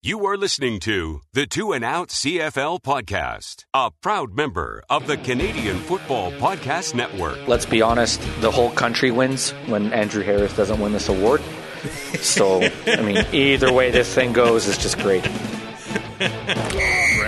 [0.00, 5.16] You are listening to the Two and Out CFL podcast, a proud member of the
[5.16, 7.48] Canadian Football Podcast Network.
[7.48, 11.42] let's be honest, the whole country wins when Andrew Harris doesn't win this award.
[12.20, 15.26] So, I mean, either way this thing goes is just great.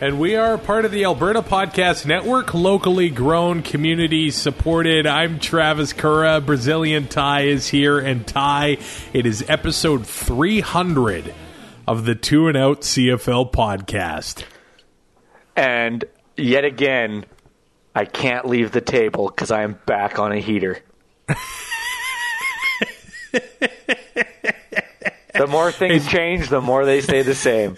[0.00, 5.08] And we are part of the Alberta Podcast Network, locally grown, community supported.
[5.08, 6.40] I'm Travis Kura.
[6.40, 7.98] Brazilian Ty is here.
[7.98, 8.78] And Ty,
[9.12, 11.34] it is episode 300
[11.88, 14.44] of the Two and Out CFL podcast.
[15.56, 16.04] And
[16.36, 17.24] yet again,
[17.92, 20.78] I can't leave the table because I am back on a heater.
[25.34, 27.76] the more things change, the more they stay the same.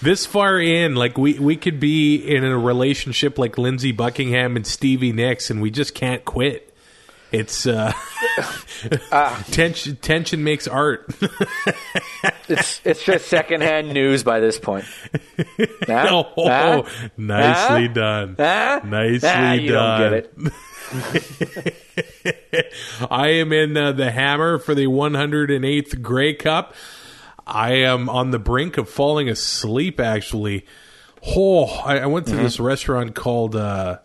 [0.00, 4.66] This far in, like we, we could be in a relationship like Lindsey Buckingham and
[4.66, 6.64] Stevie Nicks, and we just can't quit.
[7.30, 7.92] It's uh,
[9.50, 9.96] tension.
[9.96, 11.10] Tension makes art.
[12.50, 14.86] It's it's just secondhand news by this point.
[15.86, 16.24] Nah?
[16.36, 16.86] oh,
[17.18, 17.36] Nah?
[17.52, 17.94] nicely Nah?
[17.94, 18.36] done.
[18.88, 20.10] Nicely done.
[20.10, 20.32] don't
[21.12, 21.72] get
[22.56, 22.72] it.
[23.10, 26.74] I am in uh, the hammer for the 108th Grey Cup.
[27.48, 29.98] I am on the brink of falling asleep.
[29.98, 30.66] Actually,
[31.26, 33.98] oh, I, I went to this restaurant called uh,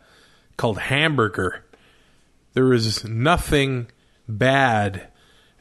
[0.58, 1.66] called Hamburger.
[2.53, 3.88] There is nothing
[4.27, 5.09] bad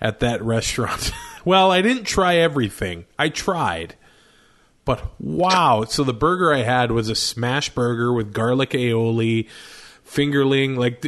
[0.01, 1.13] at that restaurant.
[1.45, 3.07] well, I didn't try everything.
[3.19, 3.97] I tried.
[4.85, 5.85] But wow.
[5.85, 9.49] So the burger I had was a smash burger with garlic aioli,
[10.07, 10.77] fingerling.
[10.77, 11.05] Like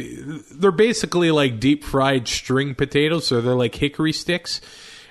[0.51, 3.27] they're basically like deep fried string potatoes.
[3.27, 4.61] So they're like hickory sticks.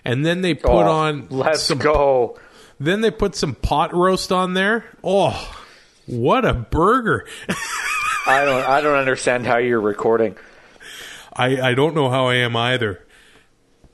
[0.04, 1.78] And then they put Oh, on Let's some.
[1.78, 2.38] go.
[2.78, 4.84] Then they put some pot roast on there.
[5.02, 5.56] Oh,
[6.06, 7.26] what a burger!
[8.26, 10.36] I don't I don't understand how you're recording.
[11.32, 13.00] I I don't know how I am either.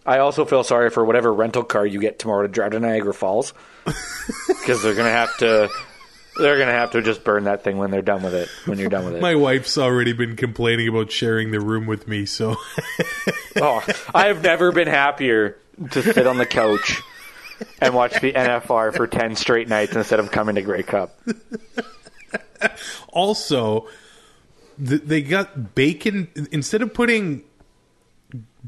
[0.07, 3.15] I also feel sorry for whatever rental car you get tomorrow to drive to Niagara
[3.15, 3.53] Falls
[3.85, 5.69] because they're gonna have to
[6.39, 8.49] they're gonna have to just burn that thing when they're done with it.
[8.65, 9.23] When you're done with it.
[9.23, 12.57] My wife's already been complaining about sharing the room with me, so
[13.57, 13.85] oh,
[14.15, 15.59] I have never been happier
[15.93, 17.01] to sit on the couch
[17.81, 21.19] and watch the NFR for ten straight nights instead of coming to Grey Cup.
[23.13, 23.89] also
[24.85, 27.43] th- they got bacon instead of putting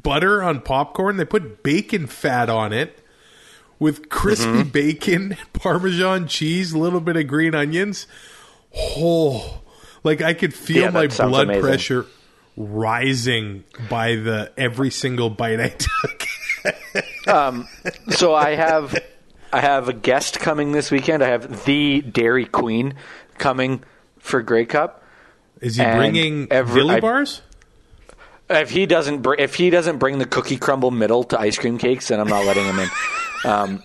[0.03, 2.99] butter on popcorn they put bacon fat on it
[3.79, 4.69] with crispy Mm-hmm.
[4.71, 8.07] bacon parmesan cheese a little bit of green onions
[8.75, 9.61] oh
[10.03, 11.63] like i could feel Yeah, my blood amazing.
[11.63, 12.07] pressure
[12.57, 16.27] rising by the every single bite i took
[17.27, 18.99] So I have
[19.53, 21.23] I have a guest coming this weekend.
[21.23, 22.95] I have the Dairy Queen
[23.39, 23.83] coming
[24.19, 25.03] for Grey Cup.
[25.61, 27.43] is he And bringing every- I- bars
[28.51, 31.79] If he doesn't, br- if he doesn't bring the cookie crumble middle to ice cream
[31.79, 32.89] cakes, then I'm not letting him in.
[33.45, 33.83] Um,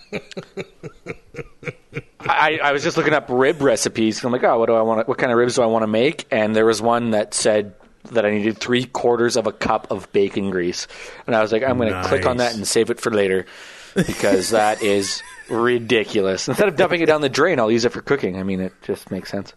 [2.20, 4.22] I, I was just looking up rib recipes.
[4.22, 5.08] I'm like, oh, what do I want?
[5.08, 6.26] What kind of ribs do I want to make?
[6.30, 7.74] And there was one that said
[8.12, 10.86] that I needed three quarters of a cup of bacon grease,
[11.26, 13.46] and I was like, I'm going to click on that and save it for later
[13.94, 16.48] because that is ridiculous.
[16.48, 18.38] Instead of dumping it down the drain, I'll use it for cooking.
[18.38, 19.54] I mean, it just makes sense.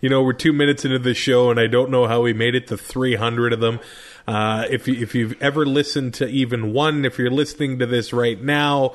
[0.00, 2.54] You know, we're two minutes into the show, and I don't know how we made
[2.54, 3.80] it to 300 of them.
[4.28, 8.12] Uh, if you, if you've ever listened to even one, if you're listening to this
[8.12, 8.94] right now,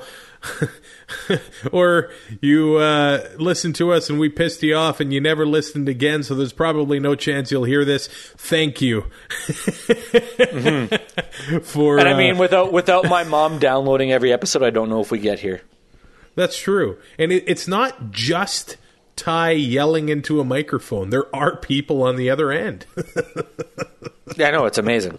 [1.72, 2.10] or
[2.40, 6.22] you uh, listened to us and we pissed you off and you never listened again,
[6.22, 8.08] so there's probably no chance you'll hear this.
[8.36, 9.02] Thank you.
[11.62, 15.00] For And I uh, mean, without without my mom downloading every episode, I don't know
[15.00, 15.62] if we get here.
[16.34, 16.98] That's true.
[17.18, 18.76] And it, it's not just
[19.16, 21.10] Ty yelling into a microphone.
[21.10, 22.86] There are people on the other end.
[24.36, 25.18] Yeah, I know it's amazing.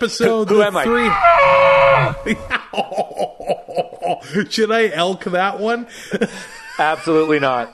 [0.00, 0.84] Episode Who am I?
[4.48, 5.86] Should I elk that one?
[6.78, 7.70] Absolutely not.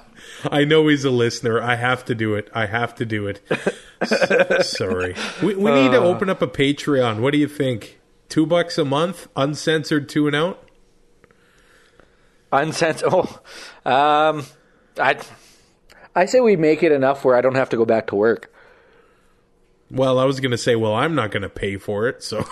[0.50, 1.62] I know he's a listener.
[1.62, 2.50] I have to do it.
[2.52, 3.40] I have to do it.
[4.00, 5.14] S- Sorry.
[5.40, 7.20] We, we need to open up a Patreon.
[7.20, 8.00] What do you think?
[8.28, 10.69] Two bucks a month, uncensored two and out.
[12.52, 13.38] Unsens- Oh,
[13.88, 14.44] um,
[14.99, 15.17] I,
[16.17, 18.52] I say we make it enough where I don't have to go back to work.
[19.90, 22.38] Well, I was going to say, well, I'm not going to pay for it, so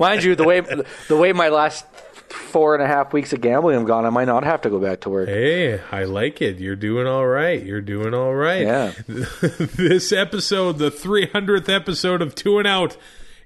[0.00, 1.84] Mind you, the way the way my last
[2.32, 4.78] four and a half weeks of gambling have gone, I might not have to go
[4.78, 5.28] back to work.
[5.28, 6.58] Hey, I like it.
[6.58, 7.62] You're doing all right.
[7.62, 8.62] You're doing all right.
[8.62, 8.92] Yeah.
[9.06, 12.96] this episode, the 300th episode of Two and Out,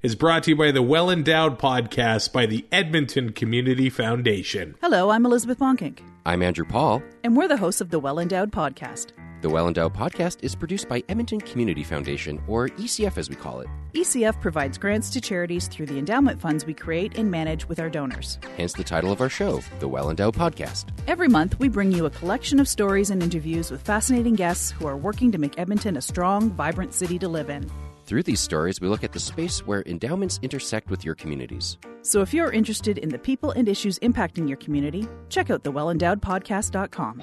[0.07, 4.77] is brought to you by the Well Endowed Podcast by the Edmonton Community Foundation.
[4.81, 7.03] Hello, I'm Elizabeth Bonkink, I'm Andrew Paul.
[7.25, 9.09] and we're the hosts of the Well Endowed Podcast.
[9.41, 13.59] The Well Endowed podcast is produced by Edmonton Community Foundation, or ECF as we call
[13.59, 13.67] it.
[13.95, 17.91] ECF provides grants to charities through the endowment funds we create and manage with our
[17.91, 18.39] donors.
[18.57, 20.87] Hence the title of our show, The Well Endowed Podcast.
[21.09, 24.87] Every month, we bring you a collection of stories and interviews with fascinating guests who
[24.87, 27.69] are working to make Edmonton a strong, vibrant city to live in.
[28.07, 31.77] Through these stories, we look at the space where endowments intersect with your communities.
[32.03, 35.73] So if you're interested in the people and issues impacting your community, check out the
[35.73, 37.21] thewellendowedpodcast.com.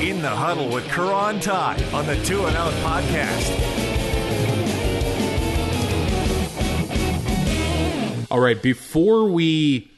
[0.00, 3.50] In the huddle with Karan Ty on the Two and Out podcast.
[8.30, 9.90] All right, before we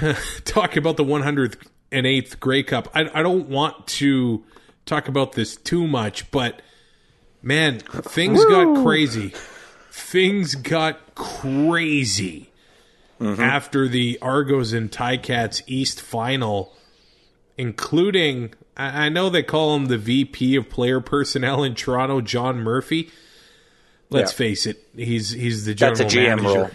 [0.44, 4.44] talk about the 108th Grey Cup, I, I don't want to
[4.86, 6.62] talk about this too much, but
[7.42, 9.32] man, things got crazy.
[9.90, 12.50] Things got crazy
[13.20, 16.72] after the Argos and Ticats East final,
[17.56, 22.60] including, I, I know they call him the VP of player personnel in Toronto, John
[22.60, 23.10] Murphy.
[24.10, 24.36] Let's Yeah.
[24.38, 26.70] face it, he's he's the general That's a GM manager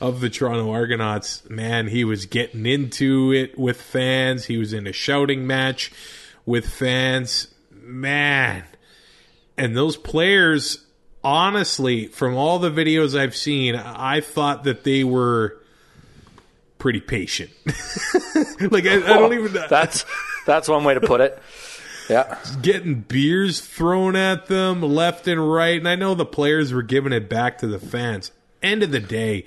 [0.00, 1.48] of the Toronto Argonauts.
[1.48, 4.46] Man, he was getting into it with fans.
[4.46, 5.92] He was in a shouting match
[6.46, 7.46] with fans.
[7.90, 8.64] Man,
[9.56, 10.84] and those players,
[11.22, 15.60] honestly, from all the videos I've seen, I thought that they were
[16.78, 17.50] pretty patient.
[18.72, 20.04] like I, I don't oh, even That's
[20.46, 21.40] that's one way to put it.
[22.08, 22.38] Yeah.
[22.60, 25.78] getting beers thrown at them left and right.
[25.78, 28.32] And I know the players were giving it back to the fans.
[28.60, 29.46] End of the day,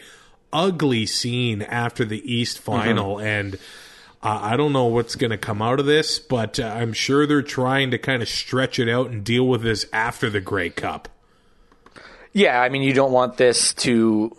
[0.53, 2.71] ugly scene after the East mm-hmm.
[2.71, 3.19] final.
[3.19, 3.59] And
[4.23, 7.27] uh, I don't know what's going to come out of this, but uh, I'm sure
[7.27, 10.69] they're trying to kind of stretch it out and deal with this after the Grey
[10.69, 11.09] Cup.
[12.31, 14.35] Yeah, I mean, you don't want this to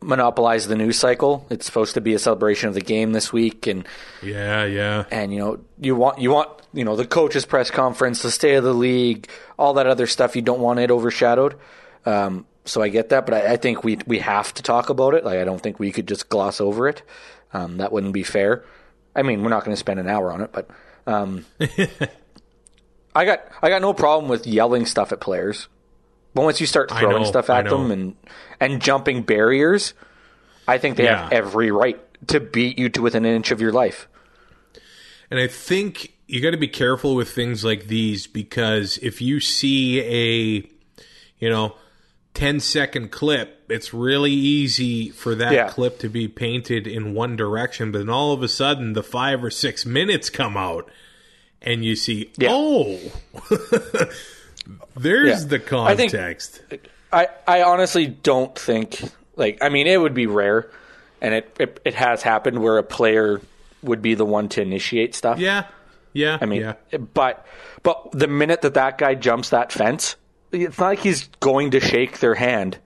[0.00, 1.46] monopolize the news cycle.
[1.50, 3.86] It's supposed to be a celebration of the game this week, and
[4.22, 5.04] Yeah, yeah.
[5.10, 8.54] and you know you want you want you know the coaches press conference, the state
[8.54, 9.28] of the league,
[9.58, 10.36] all that other stuff.
[10.36, 11.56] You don't want it overshadowed.
[12.06, 15.14] Um, so I get that, but I, I think we we have to talk about
[15.14, 15.24] it.
[15.24, 17.02] Like I don't think we could just gloss over it.
[17.52, 18.64] Um, that wouldn't be fair.
[19.14, 20.70] I mean, we're not going to spend an hour on it, but
[21.06, 21.44] um,
[23.14, 25.68] I got I got no problem with yelling stuff at players.
[26.34, 28.16] But once you start throwing know, stuff at them and
[28.58, 29.92] and jumping barriers,
[30.66, 33.72] I think they have every right to beat you to within an inch of your
[33.72, 34.08] life.
[35.30, 39.40] And I think you got to be careful with things like these because if you
[39.40, 41.02] see a,
[41.38, 41.74] you know,
[42.34, 45.68] 10 second clip, it's really easy for that Yeah.
[45.68, 47.92] clip to be painted in one direction.
[47.92, 50.90] But then all of a sudden, the five or six minutes come out
[51.60, 52.48] and you see, Yeah.
[52.50, 52.98] oh,
[54.96, 55.48] there's Yeah.
[55.58, 56.60] the I think- context.
[57.12, 59.02] I, I honestly don't think
[59.36, 60.70] like I mean it would be rare,
[61.20, 63.42] and it, it it has happened where a player
[63.82, 65.38] would be the one to initiate stuff.
[65.38, 65.64] yeah.
[66.14, 66.38] Yeah.
[66.40, 66.74] I mean, yeah.
[67.14, 67.44] but
[67.82, 70.16] but the minute that that guy jumps that fence,
[70.52, 72.78] it's not like he's going to shake their hand.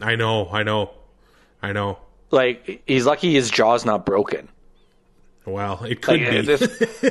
[0.00, 0.48] I know.
[0.50, 0.90] I know.
[1.62, 1.98] I know.
[2.30, 4.48] Like he's lucky his jaw's not broken.
[5.46, 6.40] Well, it could Like, be.
[6.42, 6.62] this-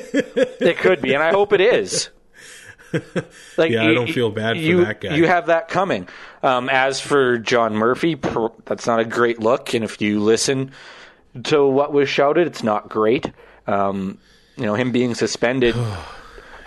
[0.61, 2.09] it could be, and I hope it is.
[3.57, 5.15] Like, Yeah, I don't feel bad for you, that guy.
[5.15, 6.07] You have that coming.
[6.41, 8.15] Um, as for John Murphy,
[8.65, 10.71] that's not a great look, and if you listen
[11.43, 13.31] to what was shouted, it's not great.
[13.67, 14.17] Um,
[14.57, 15.75] you know, him being suspended.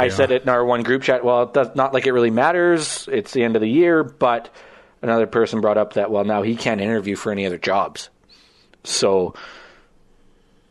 [0.04, 1.24] I said it in our one group chat.
[1.24, 3.08] Well, that's not like it really matters.
[3.10, 4.54] It's the end of the year, but
[5.02, 8.08] another person brought up that well, now he can't interview for any other jobs.
[8.84, 9.34] So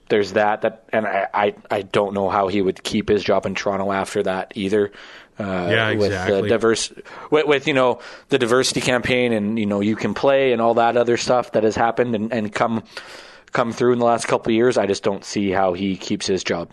[0.09, 0.61] there's that.
[0.61, 3.91] That and I, I, I don't know how he would keep his job in Toronto
[3.91, 4.91] after that either.
[5.39, 6.41] Uh, Yeah, With exactly.
[6.41, 6.93] the diverse,
[7.31, 10.73] with, with you know the diversity campaign, and you know you can play and all
[10.75, 12.83] that other stuff that has happened and, and come
[13.51, 14.77] come through in the last couple of years.
[14.77, 16.69] I just don't see how he keeps his job.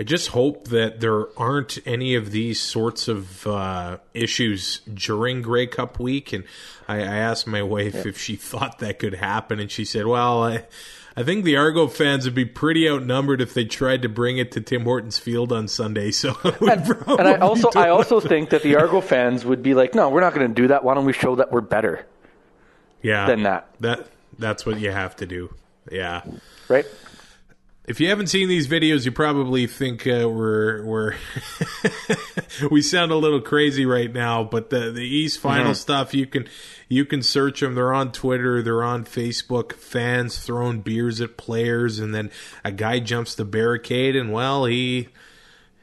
[0.00, 5.66] I just hope that there aren't any of these sorts of uh, issues during Grey
[5.66, 6.32] Cup week.
[6.32, 6.44] And
[6.88, 10.42] I, I asked my wife if she thought that could happen, and she said, "Well,
[10.42, 10.64] I,
[11.18, 14.52] I think the Argo fans would be pretty outnumbered if they tried to bring it
[14.52, 18.62] to Tim Hortons Field on Sunday." So, would And I also I also think that
[18.62, 20.82] the Argo fans would be like, no, we're not going to do that.
[20.82, 22.06] Why don't we show that we're better
[23.02, 23.68] yeah, than that?
[23.80, 25.52] That that's what you have to do.
[25.92, 26.22] Yeah.
[26.68, 26.86] Right?
[27.90, 31.14] If you haven't seen these videos, you probably think uh, we're we're
[32.70, 34.44] we sound a little crazy right now.
[34.44, 36.46] But the the East Final stuff, you can
[36.88, 37.74] you can search them.
[37.74, 38.62] They're on Twitter.
[38.62, 39.72] They're on Facebook.
[39.72, 42.30] Fans throwing beers at players, and then
[42.64, 45.08] a guy jumps the barricade, and well, he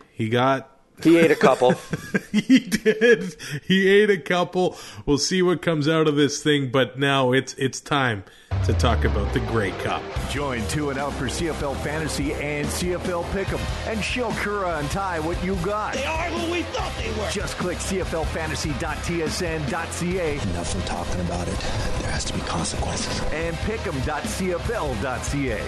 [0.10, 1.74] he got He ate a couple.
[2.32, 3.36] he did.
[3.68, 4.76] He ate a couple.
[5.06, 6.72] We'll see what comes out of this thing.
[6.72, 8.24] But now it's it's time
[8.66, 10.02] to talk about the Grey Cup.
[10.32, 15.20] Join Two and Out for CFL Fantasy and CFL Pick'em and show Kura and Ty
[15.20, 15.94] what you got.
[15.94, 17.30] They are who we thought they were.
[17.30, 21.58] Just click CFLFantasy.tsn.ca Enough from talking about it.
[22.02, 23.22] There has to be consequences.
[23.32, 25.62] and Pick'em.cfl.ca.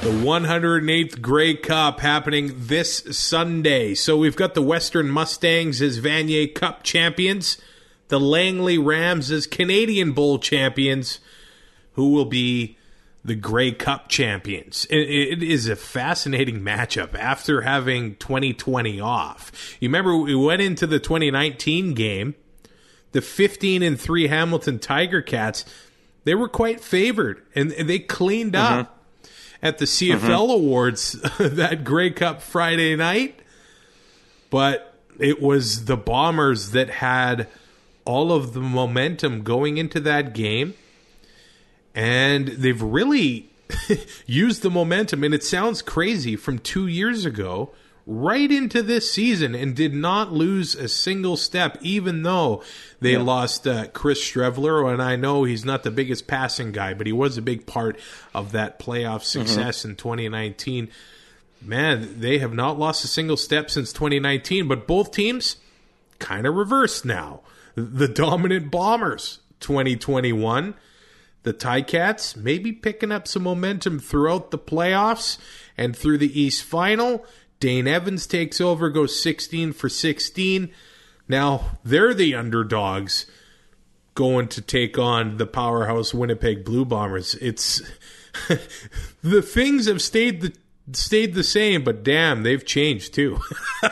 [0.00, 3.94] The 108th Grey Cup happening this Sunday.
[3.94, 7.58] So we've got the Western Mustangs as Vanier Cup champions,
[8.06, 11.18] the Langley Rams as Canadian Bowl champions,
[11.94, 12.78] who will be
[13.24, 14.86] the Grey Cup champions.
[14.88, 19.76] It, it is a fascinating matchup after having 2020 off.
[19.80, 22.36] You remember we went into the 2019 game,
[23.10, 25.64] the 15 and 3 Hamilton Tiger Cats,
[26.22, 28.80] they were quite favored and they cleaned mm-hmm.
[28.80, 28.97] up
[29.62, 30.50] at the CFL mm-hmm.
[30.50, 33.40] Awards that Grey Cup Friday night,
[34.50, 37.48] but it was the Bombers that had
[38.04, 40.74] all of the momentum going into that game,
[41.94, 43.50] and they've really
[44.26, 45.24] used the momentum.
[45.24, 47.70] And it sounds crazy from two years ago
[48.10, 52.62] right into this season and did not lose a single step, even though
[53.00, 54.90] they lost uh, Chris Streveler.
[54.90, 58.00] And I know he's not the biggest passing guy, but he was a big part
[58.34, 60.88] of that playoff success in 2019.
[61.60, 65.56] Man, they have not lost a single step since 2019, but both teams
[66.18, 67.40] kind of reversed now.
[67.74, 70.74] The dominant Bombers 2021.
[71.42, 75.38] The Ticats maybe picking up some momentum throughout the playoffs
[75.76, 77.24] and through the East Final.
[77.60, 80.70] Dane Evans takes over, goes 16 for 16.
[81.28, 83.26] Now they're the underdogs
[84.14, 87.34] going to take on the powerhouse Winnipeg Blue Bombers.
[87.36, 87.82] It's
[89.22, 90.52] the things have stayed the
[90.92, 93.40] stayed the same, but damn, they've changed too.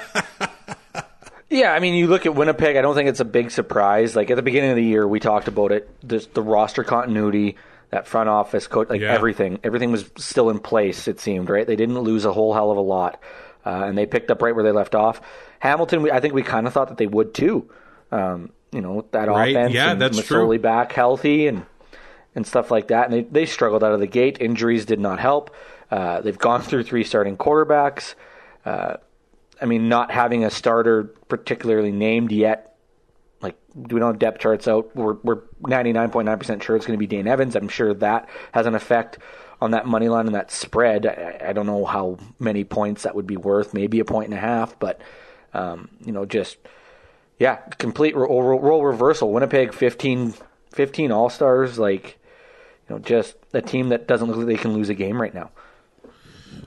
[1.49, 2.77] Yeah, I mean, you look at Winnipeg.
[2.77, 4.17] I don't think it's a big surprise.
[4.17, 5.89] Like at the beginning of the year, we talked about it.
[6.07, 7.57] The, the roster continuity,
[7.91, 9.15] that front office coach, like Yeah.
[9.15, 11.07] everything, everything was still in place.
[11.07, 11.65] It seemed right.
[11.65, 13.23] They didn't lose a whole hell of a lot,
[13.67, 15.21] uh, and they picked up right where they left off.
[15.59, 17.69] Hamilton, we, I think we kind of thought that they would too.
[18.13, 20.59] Um, you know, that Right, offense, yeah, and that's true.
[20.59, 21.67] Back healthy and
[22.35, 23.07] and stuff like that.
[23.07, 24.39] And they they struggled out of the gate.
[24.41, 25.55] Injuries did not help.
[25.91, 28.15] Uh, they've gone through three starting quarterbacks.
[28.65, 28.97] Uh,
[29.61, 32.77] I mean, not having a starter particularly named yet.
[33.41, 34.95] Like, do we don't have depth charts out.
[34.95, 37.57] We're we're ninety nine point nine percent sure it's going to be Dane Evans.
[37.57, 39.19] I'm sure that has an effect
[39.61, 41.07] on that money line and that spread.
[41.07, 43.75] I, I don't know how many points that would be worth.
[43.75, 45.01] Maybe a point and a half, but
[45.55, 46.59] um, you know, just
[47.39, 49.33] yeah, complete role, role reversal.
[49.33, 50.35] Winnipeg 15,
[50.71, 51.79] 15 All Stars.
[51.79, 52.19] Like,
[52.89, 55.35] you know, just a team that doesn't look like they can lose a game right
[55.35, 55.51] now.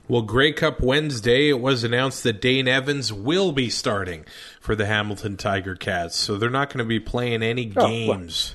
[0.06, 4.24] Well, Grey Cup Wednesday, it was announced that Dane Evans will be starting
[4.60, 8.54] for the Hamilton Tiger Cats, so they're not going to be playing any well.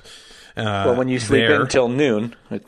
[0.56, 1.60] Uh, Well, when you sleep there.
[1.62, 2.34] in till noon,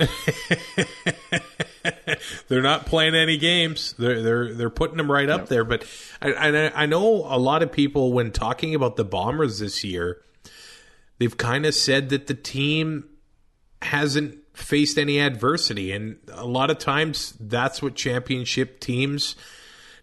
[2.48, 3.94] they're not playing any games.
[3.98, 5.64] They're they're they're putting them right up there.
[5.64, 5.84] But
[6.20, 10.20] I, I I know a lot of people when talking about the Bombers this year,
[11.18, 13.08] they've kind of said that the team
[13.82, 19.36] hasn't faced any adversity, and a lot of times that's what championship teams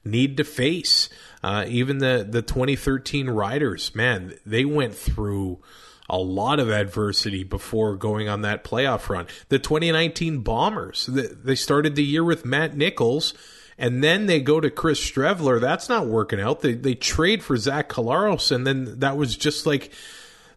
[0.03, 1.09] need to face.
[1.43, 5.59] Uh, even the the 2013 Riders, man, they went through
[6.09, 9.27] a lot of adversity before going on that playoff run.
[9.49, 13.33] The 2019 Bombers, they started the year with Matt Nichols,
[13.77, 15.59] and then they go to Chris Streveler.
[15.59, 16.61] That's not working out.
[16.61, 19.91] They they trade for Zach Collaros, and then that was just like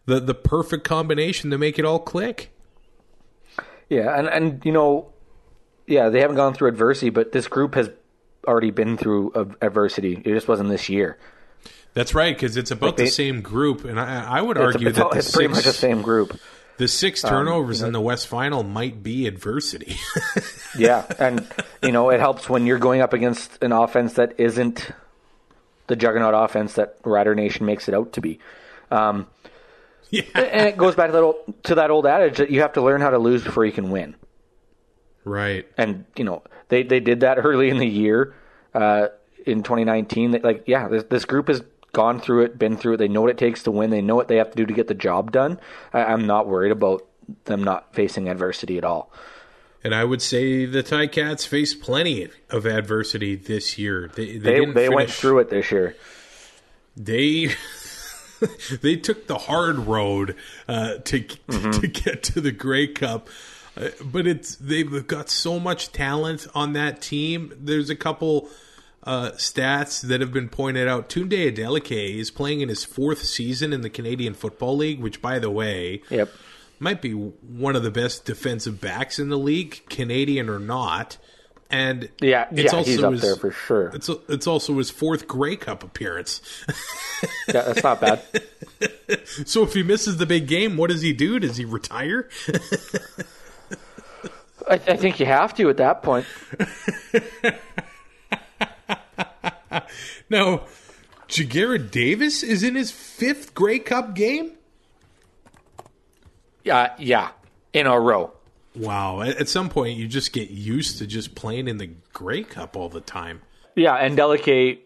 [0.05, 2.51] the the perfect combination to make it all click.
[3.89, 5.11] yeah, and and you know,
[5.87, 7.89] yeah, they haven't gone through adversity, but this group has
[8.47, 10.13] already been through adversity.
[10.13, 11.17] It just wasn't this year.
[11.99, 14.87] That's right, because it's about Like they- the same group, and I, I would argue
[14.87, 16.39] it's, that all- it's pretty much the same group.
[16.77, 19.97] the six turnovers in the West Final might be adversity.
[20.77, 21.45] Yeah, and
[21.81, 24.91] you know it helps when you're going up against an offense that isn't
[25.87, 28.39] the juggernaut offense that Rider Nation makes it out to be.
[28.91, 29.27] Um,
[30.11, 32.73] yeah, and it goes back to that old, to that old adage that you have
[32.73, 34.15] to learn how to lose before you can win.
[35.25, 35.67] right.
[35.77, 38.35] And you know they they did that early in the year
[38.73, 39.07] uh,
[39.45, 40.31] in 2019.
[40.31, 41.61] That like yeah, this, this group has
[41.93, 42.97] gone through it, been through it.
[42.97, 43.89] They know what it takes to win.
[43.89, 45.59] They know what they have to do to get the job done.
[45.93, 47.05] I, I'm not worried about
[47.45, 49.11] them not facing adversity at all.
[49.83, 54.11] And I would say the Ticats faced plenty of adversity this year.
[54.13, 55.95] They they, They they went through it this year.
[56.97, 57.51] They
[58.81, 60.35] they took the hard road
[60.67, 63.29] uh, to to get to the Grey Cup.
[63.77, 67.53] Uh, but it's they've got so much talent on that team.
[67.57, 68.49] There's a couple
[69.03, 71.09] uh, stats that have been pointed out.
[71.09, 75.39] Tunde Adeleke is playing in his fourth season in the Canadian Football League, which, by
[75.39, 76.29] the way, Yep.
[76.79, 81.17] might be one of the best defensive backs in the league, Canadian or not.
[81.71, 83.89] And Yeah, it's yeah, he's also up his, there for sure.
[83.93, 86.41] It's it's also his fourth Grey Cup appearance.
[87.47, 88.21] Yeah, that's not bad.
[89.45, 91.37] so if he misses the big game, what does he do?
[91.39, 92.27] Does he retire?
[94.67, 96.25] I, I think you have to at that point.
[100.29, 100.63] now,
[101.27, 104.53] Ja'Gared Davis is in his fifth Grey Cup game.
[106.63, 107.31] Yeah, yeah,
[107.73, 108.33] in a row.
[108.75, 109.21] Wow!
[109.21, 112.89] At, some point, you just get used to just playing in the Grey Cup all
[112.89, 113.41] the time.
[113.75, 114.79] Yeah, and Adeleke,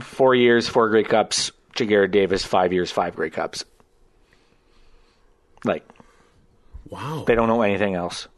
[0.00, 1.52] four years, four Grey Cups.
[1.74, 3.64] Ja'Gared Davis, five years, five Grey Cups.
[5.64, 5.84] Like
[6.88, 7.24] Wow!
[7.26, 8.28] they don't know anything else.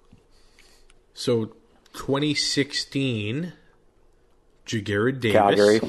[1.15, 1.47] So,
[1.95, 3.53] 2016,
[4.69, 5.33] Ja'Gared Davis.
[5.33, 5.81] Calgary.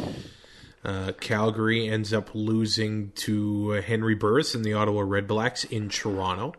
[0.83, 6.53] Uh, Calgary ends up losing to uh, Henry Burris and the Ottawa Redblacks in Toronto.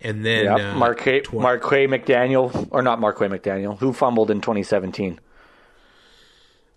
[0.00, 4.40] And then Yeah, uh, Marquay, tw- Marquay McDaniel, or not Marquay McDaniel, who fumbled in
[4.40, 5.18] 2017.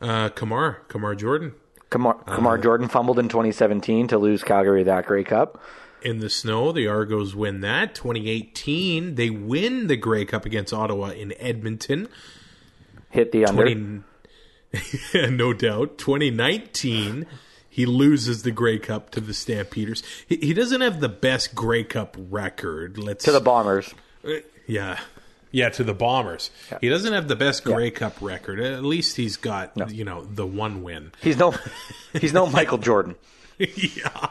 [0.01, 1.53] uh, Kamar, Kamar Jorden
[1.89, 5.61] Kamar, Kamar Jorden fumbled in 2017 to lose Calgary that Grey Cup.
[6.01, 6.71] in the snow.
[6.71, 7.93] The Argos win that.
[7.95, 12.07] 2018, they win the Grey Cup against Ottawa in Edmonton.
[13.09, 13.63] Hit the under.
[13.63, 14.03] 20,
[15.13, 15.97] no doubt.
[15.97, 17.25] 2019,
[17.69, 20.03] he loses the Grey Cup to the Stampeders.
[20.27, 22.97] He, he doesn't have the best Grey Cup record.
[22.97, 23.93] Let's to the Bombers.
[24.25, 24.35] Uh,
[24.67, 24.99] yeah.
[25.53, 26.49] Yeah, to the Bombers.
[26.79, 28.61] He doesn't have the best Grey Cup record.
[28.61, 31.11] At least he's got, you know, the one win.
[31.21, 31.53] He's no,
[32.13, 33.15] he's no Michael Jordan.
[33.57, 34.29] yeah.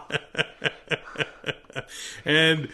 [2.24, 2.68] and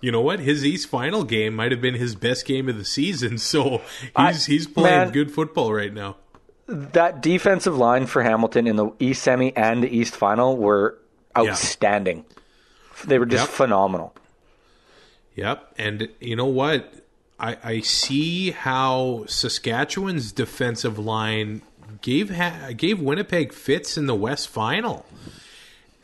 [0.00, 0.40] you know what?
[0.40, 3.38] His East final game might have been his best game of the season.
[3.38, 5.12] So he's I- he's playing man.
[5.12, 6.16] good football right now.
[6.66, 10.98] That defensive line for Hamilton in the East semi and the East final were
[11.36, 12.24] outstanding.
[13.04, 13.50] They were just Yep.
[13.50, 14.14] phenomenal.
[15.34, 15.74] Yep.
[15.78, 16.92] And you know what?
[17.40, 21.62] I, I see how Saskatchewan's defensive line
[22.00, 25.04] gave ha- gave Winnipeg fits in the West Final,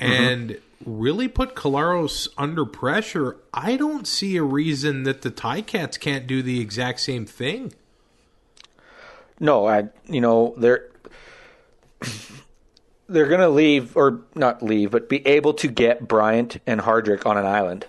[0.00, 0.12] mm-hmm.
[0.12, 3.36] and really put Collaros under pressure.
[3.54, 7.72] I don't see a reason that the Ticats can't do the exact same thing.
[9.40, 10.90] No, I you know they're
[13.08, 17.36] they're gonna leave or not leave, but be able to get Bryant and Hardrick on
[17.36, 17.86] an island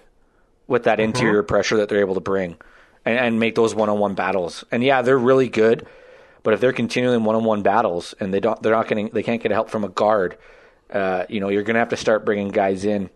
[0.67, 2.55] with that interior pressure that they're able to bring
[3.03, 4.63] and, and make those one on one battles.
[4.71, 5.87] And yeah, they're really good,
[6.43, 9.23] but if they're continuing one on one battles and they don't, they're not getting, they
[9.23, 10.37] can't get help from a guard.
[10.91, 13.09] Uh, you know, you're gonna have to start bringing guys in.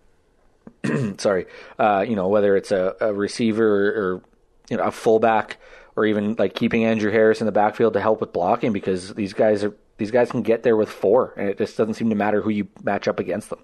[1.17, 1.46] sorry,
[1.80, 4.22] uh, you know whether it's a, a receiver or, or
[4.69, 5.58] you know a fullback
[5.96, 9.34] or even like keeping Andrew Harris in the backfield to help with blocking because these
[9.34, 12.16] guys are these guys can get there with four and it just doesn't seem to
[12.16, 13.60] matter who you match up against them.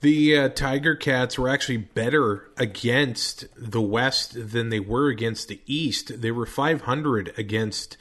[0.00, 5.60] The uh, Tiger Cats were actually better against the West than they were against the
[5.66, 6.22] East.
[6.22, 7.98] They were 500 against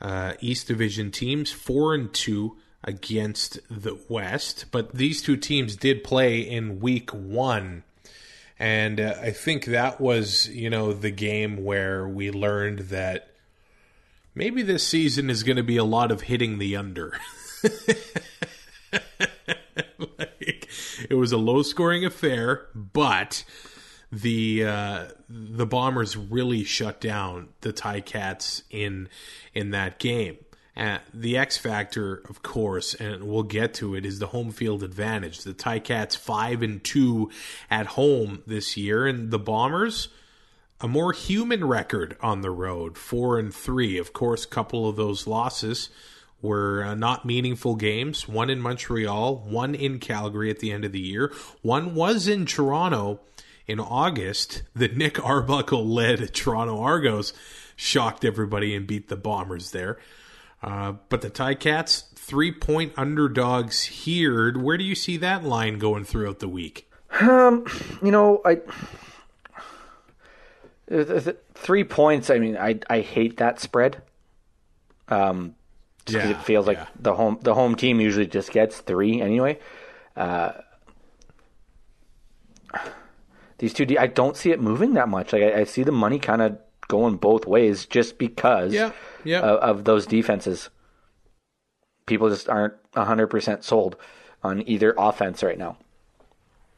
[0.00, 4.66] uh, East Division teams, four and two against the West.
[4.70, 7.82] But these two teams did play in Week One,
[8.58, 13.30] and uh, I think that was you know the game where we learned that
[14.34, 17.18] maybe this season is going to be a lot of hitting the under.
[19.98, 20.68] like,
[21.08, 23.44] it was a low scoring affair, but
[24.12, 29.08] the uh, the Bombers really shut down the tie cats in
[29.52, 30.36] in that game.
[30.76, 35.40] The X factor, of course, and we'll get to it, is the home field advantage.
[35.40, 37.30] The Ticats five and two
[37.70, 40.08] at home this year, and the Bombers
[40.80, 43.98] a more human record on the road, four and three.
[43.98, 45.88] Of course, a couple of those losses
[46.42, 48.28] were uh, not meaningful games.
[48.28, 51.32] One in Montreal, one in Calgary at the end of the year.
[51.62, 53.20] One was in Toronto
[53.66, 54.62] in August.
[54.74, 57.32] The Nick Arbuckle led Toronto Argos
[57.74, 59.98] shocked everybody and beat the Bombers there.
[60.62, 64.56] Uh, but the Tie Cats, three point underdogs here.
[64.58, 66.90] Where do you see that line going throughout the week?
[67.20, 67.64] Um,
[68.02, 68.56] you know, I
[70.88, 72.30] th- th- three points.
[72.30, 74.02] I mean, I I hate that spread.
[75.08, 75.54] Um,
[76.04, 76.86] just 'cause Yeah, it feels like yeah.
[76.98, 79.58] the home the home team usually just gets three anyway.
[80.16, 80.52] Uh,
[83.58, 85.32] these two, I don't see it moving that much.
[85.32, 88.92] Like I, I see the money kind of going both ways just because Yeah,
[89.24, 89.40] yeah.
[89.40, 90.70] Of, of those defenses.
[92.06, 93.96] People just aren't 100% sold
[94.42, 95.76] on either offense right now.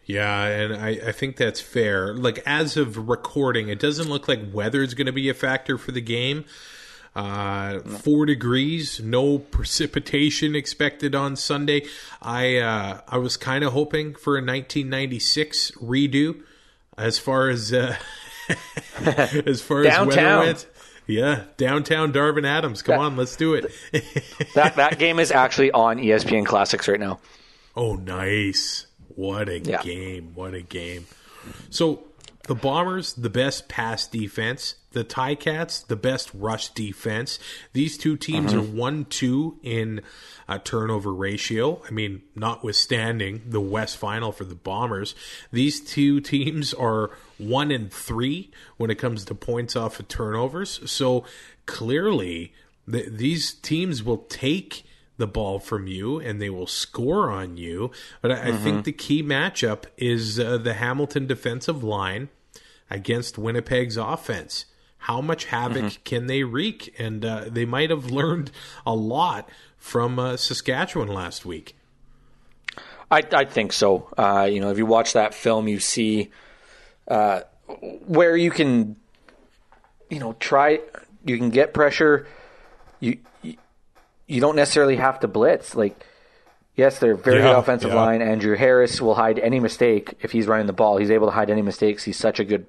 [0.08, 2.14] Yeah, and I, I think that's fair.
[2.14, 5.76] Like as of recording, it doesn't look like weather is going to be a factor
[5.76, 6.46] for the game.
[7.14, 11.84] Uh, four degrees, no precipitation expected on Sunday.
[12.22, 16.40] I uh, I was kind of hoping for a 1996 redo
[16.96, 17.96] as far as uh,
[19.46, 20.66] as far as weather went.
[21.06, 22.82] Yeah, downtown Darvin Adams.
[22.82, 23.66] Come on, let's do it.
[24.54, 27.18] That that game is actually on ESPN Classics right now.
[27.76, 28.87] Oh, nice.
[29.14, 29.82] What a Yeah.
[29.82, 30.32] game.
[30.34, 31.06] What a game.
[31.70, 32.04] So,
[32.46, 34.74] the Bombers, the best pass defense.
[34.92, 37.38] The Ticats, the best rush defense.
[37.72, 40.01] These two teams are 1 2 in
[40.48, 41.83] uh, turnover ratio.
[41.87, 45.14] I mean, notwithstanding the West final for the Bombers,
[45.53, 50.81] these two teams are 1 and 3 when it comes to points off of turnovers.
[50.90, 51.24] So,
[51.66, 52.55] clearly,
[52.90, 54.85] th- these teams will take
[55.18, 57.90] the ball from you and they will score on you.
[58.22, 62.31] But I, I think the key matchup is uh, the Hamilton defensive line
[62.90, 64.64] against Winnipeg's offense.
[64.98, 66.94] How much havoc can they wreak?
[66.98, 68.50] And uh, they might have learned
[68.84, 71.76] a lot from uh, Saskatchewan last week.
[73.11, 74.08] I, I think so.
[74.18, 76.30] Uh, you know, if you watch that film, you see
[77.06, 77.40] uh,
[78.06, 78.96] where you can,
[80.11, 80.80] you know, try.
[81.24, 82.26] You can get pressure.
[83.00, 83.56] You you,
[84.26, 85.74] you don't necessarily have to blitz.
[85.74, 86.04] Like,
[86.76, 87.96] yes, they're very Yeah, good offensive yeah.
[87.96, 88.20] line.
[88.20, 90.98] Andrew Harris will hide any mistake if he's running the ball.
[90.98, 92.04] He's able to hide any mistakes.
[92.04, 92.66] He's such a good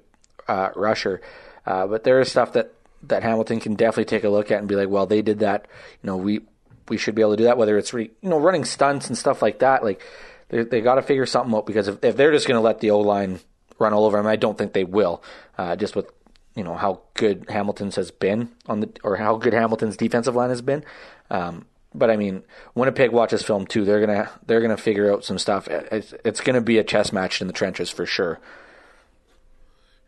[0.48, 1.20] uh, rusher.
[1.66, 2.72] Uh, but there is stuff that
[3.04, 5.66] that Hamilton can definitely take a look at and be like, well, they did that.
[6.02, 6.40] You know, we
[6.88, 7.56] we should be able to do that.
[7.56, 10.02] Whether it's re, you know running stunts and stuff like that, like
[10.48, 12.80] they they got to figure something out because if, if they're just going to let
[12.80, 13.40] the O line
[13.78, 15.22] run all over them, I don't think they will.
[15.56, 16.10] Uh, just with
[16.54, 20.50] you know how good Hamilton's has been on the or how good Hamilton's defensive line
[20.50, 20.84] has been.
[21.30, 22.42] Um, but I mean,
[22.74, 23.84] Winnipeg watches film too.
[23.84, 25.68] They're gonna they're gonna figure out some stuff.
[25.68, 28.40] It's, it's gonna be a chess match in the trenches for sure.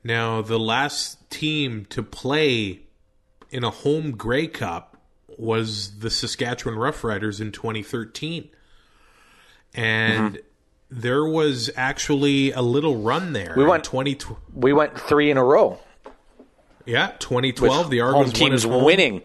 [0.05, 2.81] Now, the last team to play
[3.51, 4.97] in a home Grey Cup
[5.39, 8.49] was the Saskatchewan Roughriders in 2013.
[9.75, 10.37] And mm-hmm.
[10.91, 13.55] there was actually a little run there.
[13.57, 14.19] We went- 20,
[14.55, 15.79] We went three in a row.
[16.85, 18.85] yeah, 2012, the Argos home won teams home.
[18.85, 19.23] winning.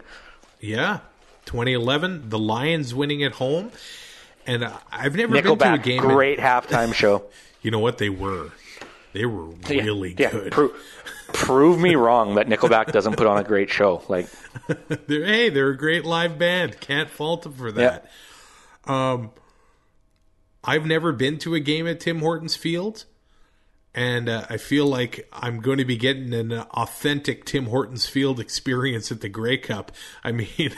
[0.60, 1.00] Yeah.
[1.46, 3.72] 2011, the Lions winning at home.
[4.46, 6.02] And I've never been to a Nickelback, game.
[6.02, 7.24] in- great halftime show.
[7.62, 7.98] you know what?
[7.98, 8.52] They were.
[9.12, 10.52] They were really yeah, good.
[10.52, 10.74] Pro-
[11.32, 14.02] prove me wrong that Nickelback doesn't put on a great show.
[14.08, 14.28] Like,
[15.06, 16.80] They're, hey, they're a great live band.
[16.80, 18.10] Can't fault them for that.
[18.84, 19.30] Um,
[20.64, 23.04] I've never been to a game at Tim Hortons Field,
[23.98, 28.38] and uh, I feel like I'm going to be getting an authentic Tim Hortons Field
[28.38, 29.90] experience at the Grey Cup.
[30.22, 30.70] I mean,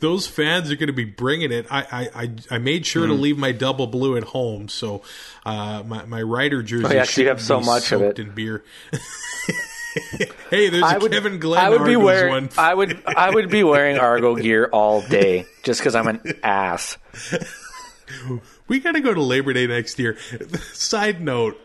[0.00, 1.68] those fans are going to be bringing it.
[1.70, 3.16] I I, I, made sure Mm-hmm.
[3.16, 5.02] to leave my double blue at home, so
[5.46, 6.86] uh, my my rider jersey.
[6.86, 8.18] Oh, yeah, you have so much of it.
[8.18, 8.64] in beer.
[10.50, 12.50] hey, there's a I would, Kevin Glenn I would be Argos wearing, one.
[12.58, 16.98] I would, I would be wearing Argo gear all day just because I'm an ass.
[18.66, 20.16] We got to go to Labor Day next year.
[20.72, 21.60] Side note: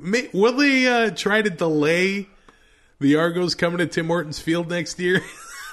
[0.00, 2.28] may, Will they uh, try to delay
[2.98, 5.22] the Argos coming to Tim Hortons Field next year?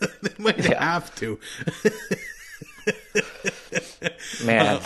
[0.00, 1.38] they might have to.
[4.44, 4.80] Man,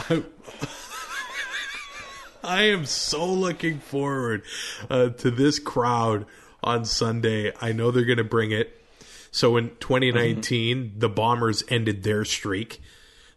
[2.42, 4.42] I am so looking forward
[4.88, 6.26] uh, to this crowd
[6.62, 7.52] on Sunday.
[7.60, 8.82] I know they're going to bring it.
[9.30, 12.80] So in 2019, the Bombers ended their streak.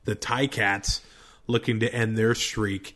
[0.06, 1.02] The Ticats
[1.48, 2.96] looking to end their streak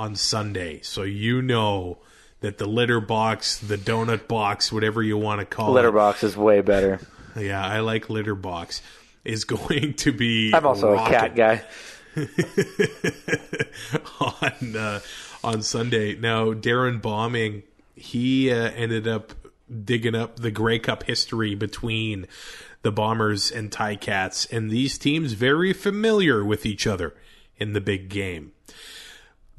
[0.00, 0.80] on Sunday.
[0.80, 1.98] So you know
[2.40, 5.72] that the litter box, the donut box, whatever you want to call it.
[5.72, 7.00] Litter box is way better.
[7.36, 8.80] Yeah, I like litter box.
[9.24, 10.54] Is going to be.
[10.54, 11.62] I'm also a cat guy.
[14.20, 15.00] on uh,
[15.44, 16.16] on Sunday.
[16.16, 17.62] Now, Darren Bombing,
[17.94, 19.34] he uh, ended up
[19.84, 22.26] digging up the Grey Cup history between
[22.80, 27.14] the Bombers and Ticats, and these teams very familiar with each other
[27.58, 28.52] in the big game.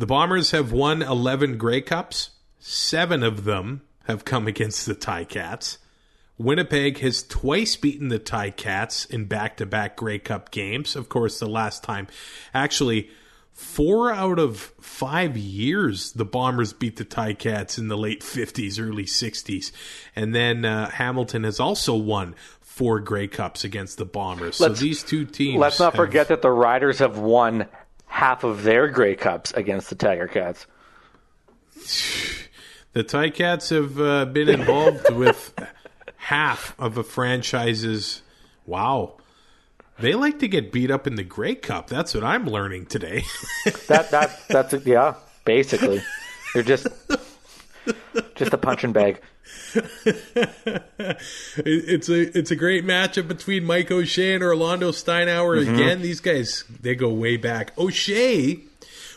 [0.01, 2.31] The Bombers have won 11 Grey Cups.
[2.57, 5.77] Seven of them have come against the Tie Cats.
[6.39, 10.95] Winnipeg has twice beaten the Tie Cats in back-to-back Grey Cup games.
[10.95, 12.07] Of course, the last time,
[12.51, 13.11] actually,
[13.51, 18.81] four out of five years, the Bombers beat the Tie Cats in the late 50s,
[18.81, 19.71] early 60s.
[20.15, 24.59] And then uh, Hamilton has also won four Grey Cups against the Bombers.
[24.59, 25.59] Let's- so these two teams.
[25.59, 27.67] Let's not have- forget that the Riders have won
[28.11, 30.67] half of their Grey Cups against the Tiger Cats.
[32.93, 35.53] the Tiger Cats have uh, been involved with
[36.17, 38.21] half of a franchise's.
[38.65, 39.15] Wow.
[39.97, 41.87] They like to get beat up in the Grey Cup.
[41.87, 43.23] That's what I'm learning today.
[43.87, 46.01] That that that's yeah, basically.
[46.53, 46.87] They're just
[48.35, 49.21] just a punching bag.
[49.73, 51.17] It-
[51.65, 55.63] it's a it's a great matchup between Mike O'Shea and Orlando Steinauer.
[55.63, 55.75] Mm-hmm.
[55.75, 57.77] Again, these guys they go way back.
[57.77, 58.59] O'Shea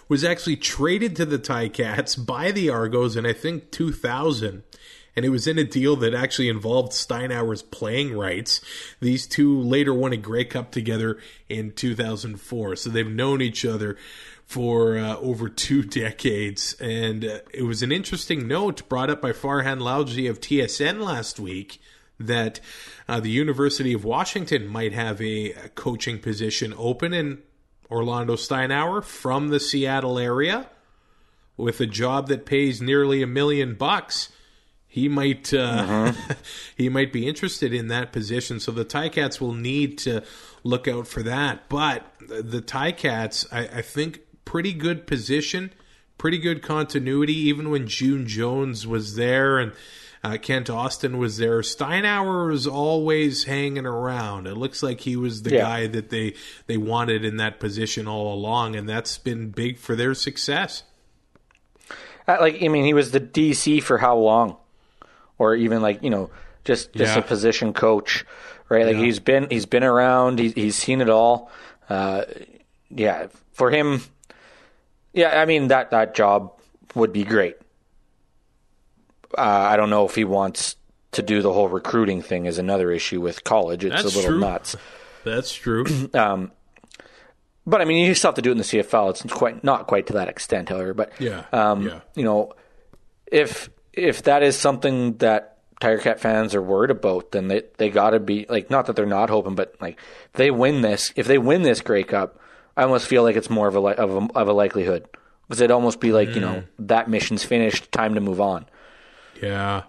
[0.08, 4.62] was actually traded to the Ticats by the Argos in I think 2000.
[5.16, 8.60] And it was in a deal that actually involved Steinauer's playing rights.
[8.98, 12.74] These two later won a Grey Cup together in 2004.
[12.74, 13.96] So they've known each other
[14.46, 16.74] for uh, over two decades.
[16.80, 21.40] And uh, it was an interesting note brought up by Farhan Lalji of TSN last
[21.40, 21.80] week
[22.18, 22.60] that
[23.08, 27.42] uh, the University of Washington might have a, a coaching position open in
[27.90, 30.68] Orlando Steinauer from the Seattle area
[31.56, 34.30] with a job that pays nearly a million bucks.
[34.86, 36.12] He might uh,
[36.76, 38.60] he might be interested in that position.
[38.60, 40.22] So the Ticats will need to
[40.62, 41.68] look out for that.
[41.68, 45.72] But the Ticats, I, I think, pretty good position,
[46.18, 47.34] pretty good continuity.
[47.34, 49.72] Even when June Jones was there and
[50.22, 54.46] uh, Kent Austin was there, Steinauer was always hanging around.
[54.46, 55.60] It looks like he was the Yeah.
[55.62, 56.34] guy that they
[56.66, 60.82] they wanted in that position all along, and that's been big for their success.
[62.26, 64.56] Uh, Like I mean, he was the DC for how long?
[65.38, 66.30] Or even like you know,
[66.64, 67.18] just just Yeah.
[67.20, 68.24] a position coach,
[68.68, 68.86] right?
[68.86, 70.38] Like he's been he's been around.
[70.38, 71.50] He's he's seen it all.
[71.90, 72.22] Uh,
[72.88, 74.00] yeah, for him,
[75.14, 75.40] yeah.
[75.40, 76.52] I mean that that job
[76.94, 77.56] would be great.
[79.36, 80.76] Uh, I don't know if he wants
[81.12, 83.84] to do the whole recruiting thing is another issue with college.
[83.84, 84.40] It's That's a little true.
[84.40, 84.76] nuts.
[85.24, 85.84] That's true.
[87.66, 89.10] But I mean, you still have to do it in the CFL.
[89.10, 90.92] It's quite not quite to that extent, however.
[90.92, 92.00] But Yeah, um, yeah.
[92.14, 92.52] you know,
[93.26, 97.88] if if that is something that Tiger Cat fans are worried about, then they they
[97.88, 99.98] got to be like not that they're not hoping, but like
[100.34, 101.12] they win this.
[101.16, 102.38] If they win this Grey Cup,
[102.76, 105.06] I almost feel like it's more of a li- of a, of a likelihood
[105.46, 108.66] because it'd almost be like you know that mission's finished, time to move on.
[109.40, 109.84] Yeah.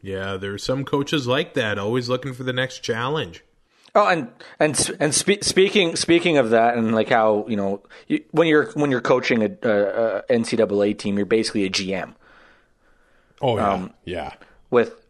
[0.00, 3.42] Yeah, there are some coaches like that, always looking for the next challenge.
[3.96, 4.28] Oh, and
[4.60, 8.66] and and spe- speaking speaking of that, and like how you know you, when you're
[8.72, 12.14] when you're coaching a, a, a NCAA team, you're basically a GM.
[13.40, 14.34] Oh yeah, Um, yeah.
[14.70, 15.04] with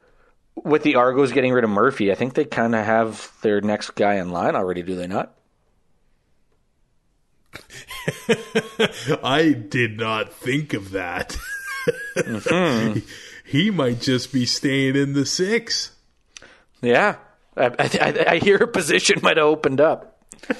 [0.54, 3.90] with the Argos getting rid of Murphy, I think they kind of have their next
[3.90, 4.82] guy in line already.
[4.82, 5.34] Do they not?
[9.22, 11.36] I did not think of that.
[12.16, 13.00] Mm-hmm.
[13.44, 15.92] he might just be staying in the six.
[16.82, 17.16] Yeah,
[17.56, 20.22] I, I, I- hear a position might have opened up.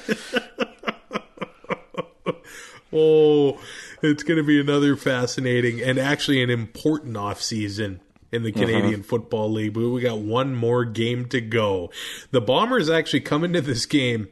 [2.93, 3.61] Oh,
[4.03, 8.01] it's going to be another fascinating and actually an important off season
[8.33, 9.75] in the Canadian Football League.
[9.75, 11.91] But we got one more game to go.
[12.31, 14.29] The Bombers actually come into this game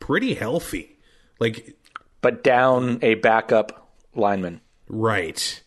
[0.00, 0.89] pretty healthy.
[1.40, 1.74] Like
[2.20, 5.62] But down a backup lineman, right.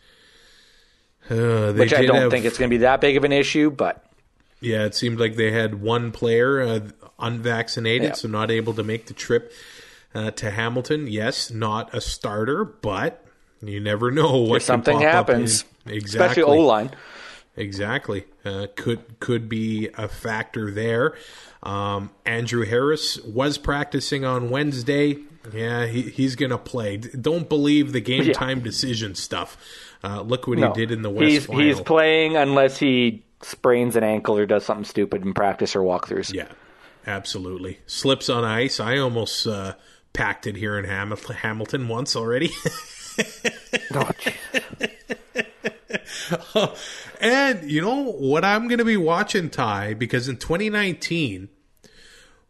[1.29, 3.31] Uh, they which I don't have- think it's going to be that big of an
[3.31, 3.69] issue.
[3.71, 4.05] But
[4.61, 6.79] Yeah, it seemed like they had one player uh,
[7.19, 8.13] unvaccinated, Yeah.
[8.13, 9.51] so not able to make the trip
[10.15, 11.07] uh, to Hamilton.
[11.07, 13.25] Yes, not a starter, but
[13.61, 16.91] you never know what if something can pop up happens, in- exactly, especially O line,
[17.55, 21.13] exactly, uh, could could be a factor there.
[21.63, 25.17] Um, Andrew Harris was practicing on Wednesday.
[25.51, 26.97] Yeah, he, he's going to play.
[26.97, 28.33] Don't believe the game Yeah.
[28.33, 29.57] time decision stuff.
[30.03, 31.61] Uh, look what no, he did in the West he's Final.
[31.61, 36.33] he's playing unless he sprains an ankle or does something stupid in practice or walkthroughs.
[36.33, 36.47] Yeah,
[37.07, 37.79] absolutely.
[37.87, 38.79] Slips on ice.
[38.79, 39.73] I almost uh,
[40.13, 42.51] packed it here in Hamilton, Hamilton once already.
[46.55, 46.75] Oh,
[47.21, 51.49] and you know what I'm going to be watching, Ty, because in 2019,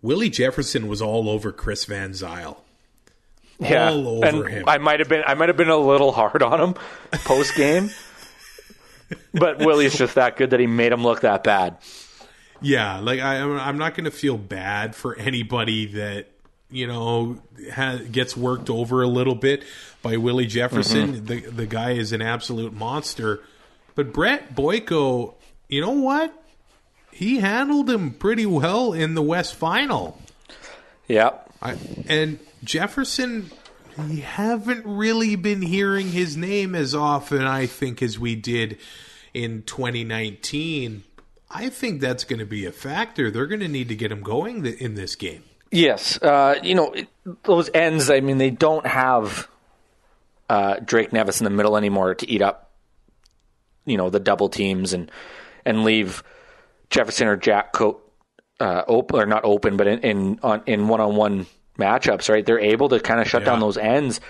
[0.01, 2.57] Willie Jefferson was all over Chris Van Zyl.
[3.59, 4.63] Yeah, All over and him.
[4.67, 6.73] I might have been I might have been a little hard on him
[7.25, 7.89] post game.
[9.31, 11.77] But Willie's just that good that he made him look that bad.
[12.61, 16.29] Yeah, like I, I'm not going to feel bad for anybody that
[16.71, 17.37] you know
[17.71, 19.63] ha gets worked over a little bit
[20.01, 21.13] by Willie Jefferson.
[21.13, 21.25] Mm-hmm.
[21.25, 23.41] The the guy is an absolute monster.
[23.95, 25.35] But Brett Boyko,
[25.67, 26.33] you know what?
[27.11, 30.19] He handled him pretty well in the West Final.
[31.07, 31.31] Yeah.
[31.61, 33.51] I, and Jefferson,
[33.97, 38.77] we haven't really been hearing his name as often, I think, as we did
[39.33, 41.03] in 2019.
[41.49, 43.29] I think that's going to be a factor.
[43.29, 45.43] They're going to need to get him going in this game.
[45.71, 46.93] Yes, uh, you know
[47.43, 48.11] those ends.
[48.11, 49.47] I mean, they don't have
[50.47, 52.71] uh, Drake Nevis in the middle anymore to eat up,
[53.85, 55.11] you know, the double teams and
[55.65, 56.23] and leave
[56.91, 57.99] Jefferson or Jeffcoat
[58.59, 62.45] uh, open or not open, but in in on, in one on one matchups, right?
[62.45, 63.47] They're able to kind of shut Yeah.
[63.51, 64.21] down those ends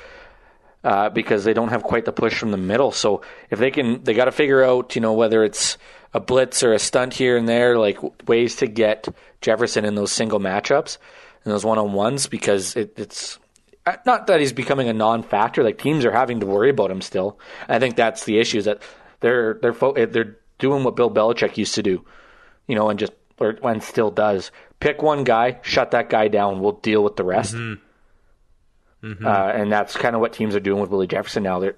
[0.84, 2.92] uh, because they don't have quite the push from the middle.
[2.92, 5.78] So if they can, they got to figure out, you know, whether it's
[6.14, 9.08] a blitz or a stunt here and there, like ways to get
[9.42, 10.98] Jefferson in those single matchups
[11.44, 13.40] and those one on ones because it, it's
[13.86, 15.64] uh, not that he's becoming a non-factor.
[15.64, 17.40] Like teams are having to worry about him still.
[17.68, 18.82] I think that's the issue is that
[19.22, 22.06] they're they're fo- they're doing what Bill Belichick used to do,
[22.68, 24.52] you know, and just or and still does.
[24.84, 26.60] Pick one guy, shut that guy down.
[26.60, 27.56] We'll deal with the rest.
[29.26, 31.60] Uh, and that's kind of what teams are doing with Willie Jefferson now.
[31.60, 31.72] They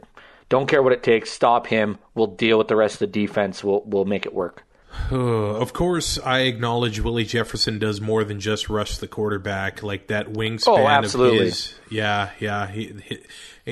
[0.50, 1.32] don't care what it takes.
[1.32, 1.98] Stop him.
[2.14, 3.64] We'll deal with the rest of the defense.
[3.64, 4.64] We'll we'll make it work.
[5.12, 9.84] Of course, I acknowledge Willie Jefferson does more than just rush the quarterback.
[9.84, 11.38] Like that wingspan Oh, absolutely.
[11.40, 11.74] of his.
[11.90, 12.68] Yeah, yeah.
[12.68, 13.20] He, he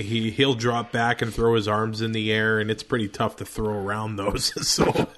[0.02, 3.38] he he'll drop back and throw his arms in the air, and it's pretty tough
[3.38, 4.52] to throw around those.
[4.66, 5.10] So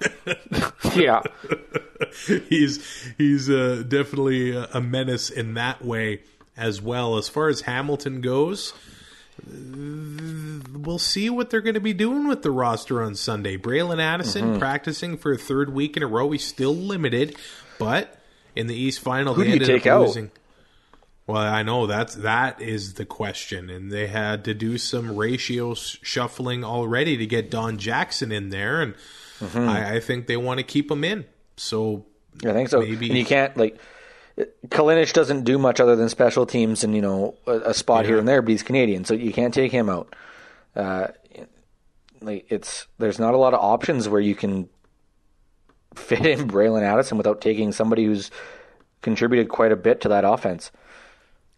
[0.94, 1.22] Yeah,
[2.48, 2.84] he's
[3.18, 6.20] he's uh, definitely a a menace in that way
[6.56, 7.16] as well.
[7.18, 8.72] As far as Hamilton goes,
[9.46, 13.56] we'll see what they're going to be doing with the roster on Sunday.
[13.56, 14.58] Bralon Addison Mm-hmm.
[14.58, 16.30] practicing for a third week in a row.
[16.30, 17.36] He's still limited,
[17.78, 18.18] but
[18.54, 20.06] in the East Final, Who they ended take up out?
[20.06, 20.30] losing.
[21.26, 25.74] Well, I know that's that is the question, and they had to do some ratio
[25.74, 28.94] shuffling already to get Don Jackson in there, and
[29.40, 29.68] Mm-hmm.
[29.68, 31.26] I, I think they want to keep him in.
[31.58, 32.06] So
[32.42, 32.80] I think so.
[32.80, 33.78] Maybe- And you can't like
[34.68, 38.18] Kalinic doesn't do much other than special teams and you know a, a spot here
[38.18, 40.14] and there, but he's Canadian, so you can't take him out.
[40.74, 41.08] Uh,
[42.20, 44.68] like it's there's not a lot of options where you can
[45.94, 48.30] fit in Bralon Addison without taking somebody who's
[49.02, 50.70] contributed quite a bit to that offense.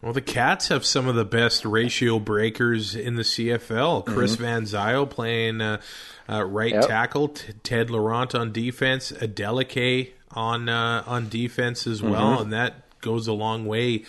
[0.01, 4.07] Well, the Cats have some of the best ratio breakers in the CFL.
[4.07, 5.81] Chris Van Zyl playing uh,
[6.29, 6.87] uh, right Yep.
[6.87, 13.01] tackle, T- Ted Laurent on defense, Adeleke on uh, on defense as well, and that
[13.01, 14.05] goes a long way.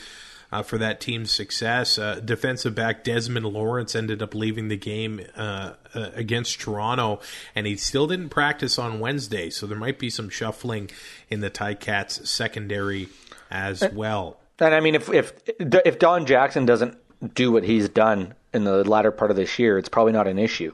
[0.51, 5.21] Uh, for that team's success, uh, defensive back Desmond Lawrence ended up leaving the game
[5.37, 7.19] uh, uh, against Toronto,
[7.53, 9.51] and he still didn't practice on Wednesday.
[9.51, 10.89] So there might be some shuffling
[11.29, 13.09] in the Ticats secondary
[13.51, 14.39] as well.
[14.57, 16.97] And I mean, if if if Don Jackson doesn't
[17.35, 20.39] do what he's done in the latter part of this year, it's probably not an
[20.39, 20.73] issue.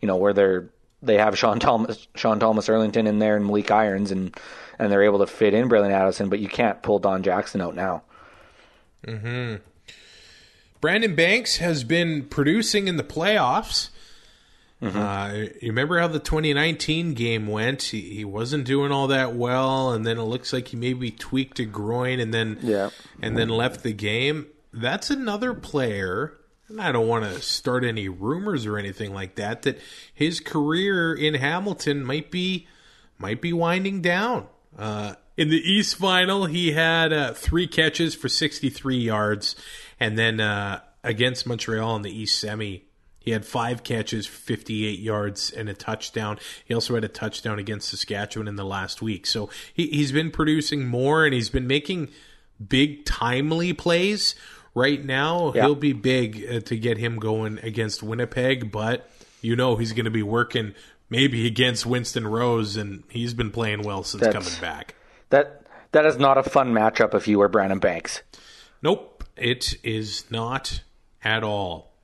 [0.00, 0.68] You know, where they're
[1.06, 4.36] they have Sean Thomas, Sean Thomas Erlington in there and Malik Irons, and
[4.78, 7.74] and they're able to fit in Bralon Addison, but you can't pull Don Jackson out
[7.74, 8.02] now.
[10.80, 13.88] Brandon Banks has been producing in the playoffs.
[14.82, 14.98] Mm-hmm.
[14.98, 17.82] Uh, you remember how the 2019 game went?
[17.82, 21.58] He, he wasn't doing all that well, and then it looks like he maybe tweaked
[21.60, 22.90] a groin, and then Yeah.
[23.22, 24.46] and then left the game.
[24.72, 26.34] That's another player.
[26.68, 29.62] And I don't want to start any rumors or anything like that.
[29.62, 29.78] That
[30.12, 32.66] his career in Hamilton might be
[33.18, 34.46] might be winding down.
[34.76, 39.54] Uh, in the East Final, he had uh, three catches for 63 yards,
[40.00, 42.84] and then uh, against Montreal in the East Semi,
[43.20, 46.38] he had five catches, 58 yards, and a touchdown.
[46.64, 49.26] He also had a touchdown against Saskatchewan in the last week.
[49.26, 52.08] So he, he's been producing more, and he's been making
[52.64, 54.34] big, timely plays.
[54.76, 55.62] Right now, Yeah.
[55.62, 59.08] he'll be big uh, to get him going against Winnipeg, but
[59.40, 60.74] you know he's going to be working
[61.08, 64.94] maybe against Winston Rose, and he's been playing well since That's- coming back.
[65.30, 65.62] That
[65.92, 68.20] that is not a fun matchup if you were Brandon Banks.
[68.82, 70.82] Nope, it is not
[71.24, 71.94] at all.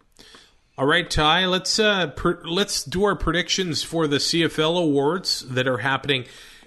[0.78, 5.68] All right, Ty, let's uh, pr- let's do our predictions for the CFL awards that
[5.68, 6.24] are happening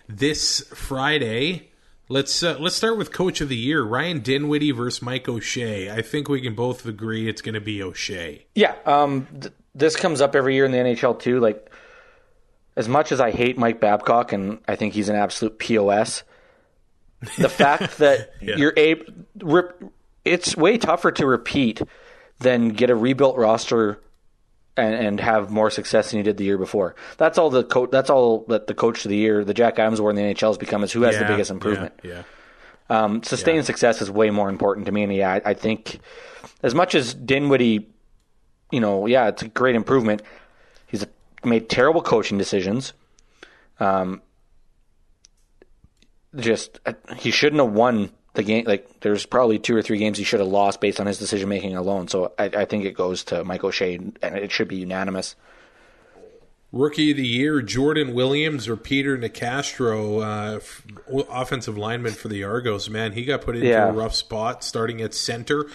[0.07, 1.71] this Friday.
[2.07, 5.89] Let's uh, let's start with Coach of the Year, Ryan Dinwiddie versus Mike O'Shea.
[5.89, 8.45] I think we can both agree it's going to be O'Shea.
[8.53, 11.39] Yeah, um, th- this comes up every year in the NHL too.
[11.39, 11.71] Like,
[12.75, 16.21] as much as I hate Mike Babcock and I think he's an absolute pos,
[17.39, 19.05] the fact that you're able,
[19.41, 19.81] rep,
[20.23, 21.81] it's way tougher to repeat
[22.37, 23.99] than get a rebuilt roster
[24.77, 26.95] and, and have more success than you did the year before.
[27.17, 29.99] That's all the co- That's all that the coach of the year, the Jack Adams
[29.99, 31.93] award in the NHL has become is who has the biggest improvement.
[32.03, 32.23] Yeah,
[32.89, 35.99] Um, sustained success is way more important to me, and yeah, I, I think
[36.61, 37.87] as much as Dinwiddie,
[38.71, 40.21] you know, yeah, it's a great improvement.
[40.87, 41.05] He's
[41.43, 42.93] made terrible coaching decisions.
[43.79, 44.21] Um,
[46.35, 48.65] just uh, he shouldn't have won the game.
[48.65, 51.49] Like, there's probably two or three games he should have lost based on his decision
[51.49, 52.07] making alone.
[52.07, 55.35] So I, I think it goes to Mike O'Shea, and it should be unanimous.
[56.71, 60.83] Rookie of the Year, Jordan Williams or Peter Nicastro, uh, f-
[61.29, 62.89] offensive lineman for the Argos.
[62.89, 63.87] Man, he got put into Yeah.
[63.87, 65.67] a rough spot starting at center.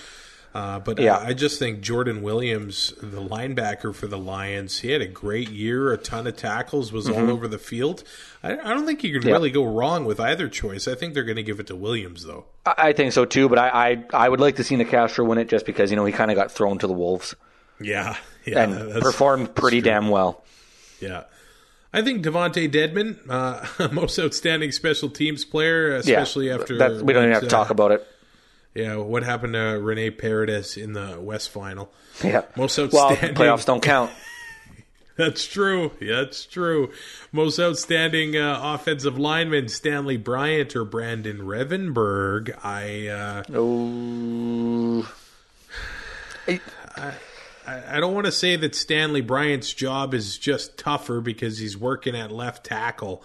[0.52, 1.16] Uh, but Yeah.
[1.16, 5.48] I, I just think Jordan Williams, the linebacker for the Lions, he had a great
[5.50, 8.02] year, a ton of tackles, was all over the field.
[8.42, 9.28] I, I don't think you can Mm-hmm.
[9.28, 9.34] Yeah.
[9.34, 10.88] really go wrong with either choice.
[10.88, 12.46] I think they're going to give it to Williams, though.
[12.66, 13.68] I I think so too, but I,
[14.12, 16.30] I I would like to see Nicastro win it just because you know he kind
[16.30, 17.34] of got thrown to the wolves
[17.80, 20.42] Yeah, yeah, and performed pretty damn well.
[21.00, 21.24] Yeah.
[21.92, 27.12] I think DeVonte Dedmon, uh, most outstanding special teams player, especially yeah, after that, we
[27.12, 28.06] don't even have to talk uh, about it.
[28.74, 31.90] Yeah, what happened to Rene Paredes in the West Final?
[32.22, 33.34] Yeah, Most outstanding.
[33.34, 34.10] well, playoffs don't count.
[35.16, 35.90] That's true.
[36.00, 36.92] Yeah, That's true.
[37.32, 42.56] Most outstanding uh, offensive lineman, Stanley Bryant or Brandon Revenberg.
[42.64, 45.12] I uh, Oh,
[46.96, 51.76] I, I don't want to say that Stanley Bryant's job is just tougher because he's
[51.76, 53.22] working at left tackle,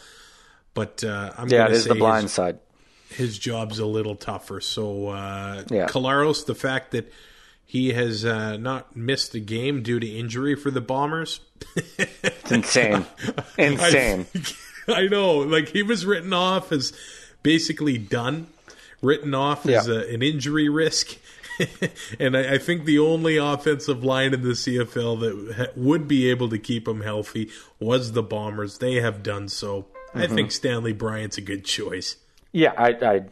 [0.74, 2.60] but uh, I'm yeah, it is say the blind his, side.
[3.16, 4.62] His job's a little tougher.
[4.62, 5.88] So uh, Yeah.
[5.88, 7.12] Collaros, the fact that
[7.66, 11.40] he has uh, not missed a game due to injury for the Bombers.
[11.76, 13.06] It's insane,
[13.58, 14.26] insane.
[14.88, 16.94] I, I know, like he was written off as
[17.42, 18.48] basically done,
[19.02, 21.18] written off as a, an injury risk.
[22.20, 26.30] and I, I think the only offensive line in the CFL that ha- would be
[26.30, 27.50] able to keep him healthy
[27.80, 28.78] was the Bombers.
[28.78, 29.88] They have done so.
[30.14, 30.36] I Mm-hmm.
[30.36, 32.16] think Stanley Bryant's a good choice.
[32.56, 33.26] Yeah, I, I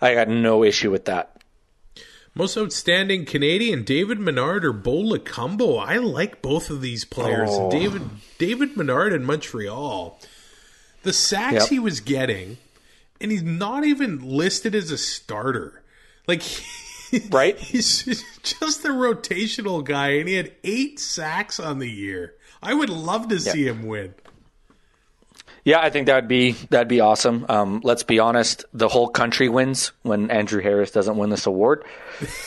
[0.00, 1.42] I got no issue with that.
[2.34, 5.78] Most outstanding Canadian, David Menard or Bo Lokombo.
[5.78, 7.50] I like both of these players.
[7.52, 7.70] Oh.
[7.70, 8.02] David
[8.38, 10.18] David Menard in Montreal.
[11.02, 11.68] The sacks Yep.
[11.68, 12.56] he was getting,
[13.20, 15.82] and he's not even listed as a starter.
[16.26, 16.42] Like
[17.30, 17.58] Right?
[17.58, 18.02] he's
[18.42, 22.34] just a rotational guy, and he had eight sacks on the year.
[22.62, 24.14] I would love to see him win.
[25.66, 27.44] Yeah, I think that'd be that'd be awesome.
[27.48, 31.82] Um, let's be honest, the whole country wins when Andrew Harris doesn't win this award.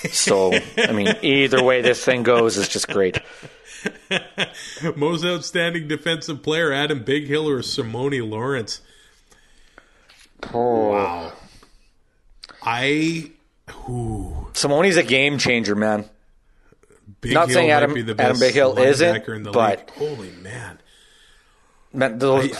[0.09, 3.19] So, I mean, either way this thing goes is just great.
[4.95, 8.79] Most outstanding defensive player, Adam Bighill or Simoni Lawrence.
[10.53, 11.33] Wow.
[12.63, 13.31] I
[13.67, 16.09] Simone's a game changer, man.
[17.19, 19.79] Big Not Hill saying might Adam- be the Adam Bighill isn't, linebacker in the but-
[19.79, 20.09] league.
[20.09, 20.79] holy man,
[21.91, 22.51] Man, those,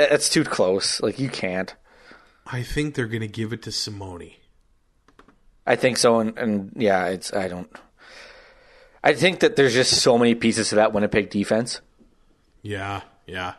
[0.00, 1.00] it's too close.
[1.00, 1.74] Like you can't.
[2.46, 4.30] I think they're going to give it to Simone.
[5.66, 7.70] I think so, and, and yeah, it's I don't.
[9.04, 11.80] I think that there's just so many pieces to that Winnipeg defense,
[12.62, 13.54] Yeah, yeah,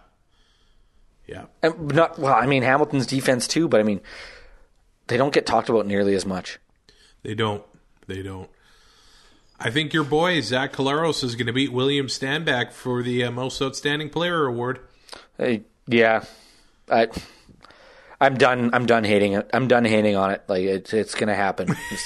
[1.27, 1.45] yeah.
[1.63, 2.33] and not well.
[2.33, 4.01] I mean Hamilton's defense too, but I mean
[5.07, 6.59] they don't get talked about nearly as much.
[7.23, 7.63] They don't.
[8.07, 8.49] They don't.
[9.59, 13.31] I think your boy Zach Collaros is going to beat William Stanback for the uh,
[13.31, 14.79] most outstanding player award.
[15.39, 16.23] I, yeah,
[16.89, 17.07] I,
[18.19, 18.69] I'm done.
[18.73, 19.49] I'm done hating it.
[19.53, 20.43] I'm done hating on it.
[20.47, 21.67] Like it's it's gonna happen.
[21.89, 22.05] Just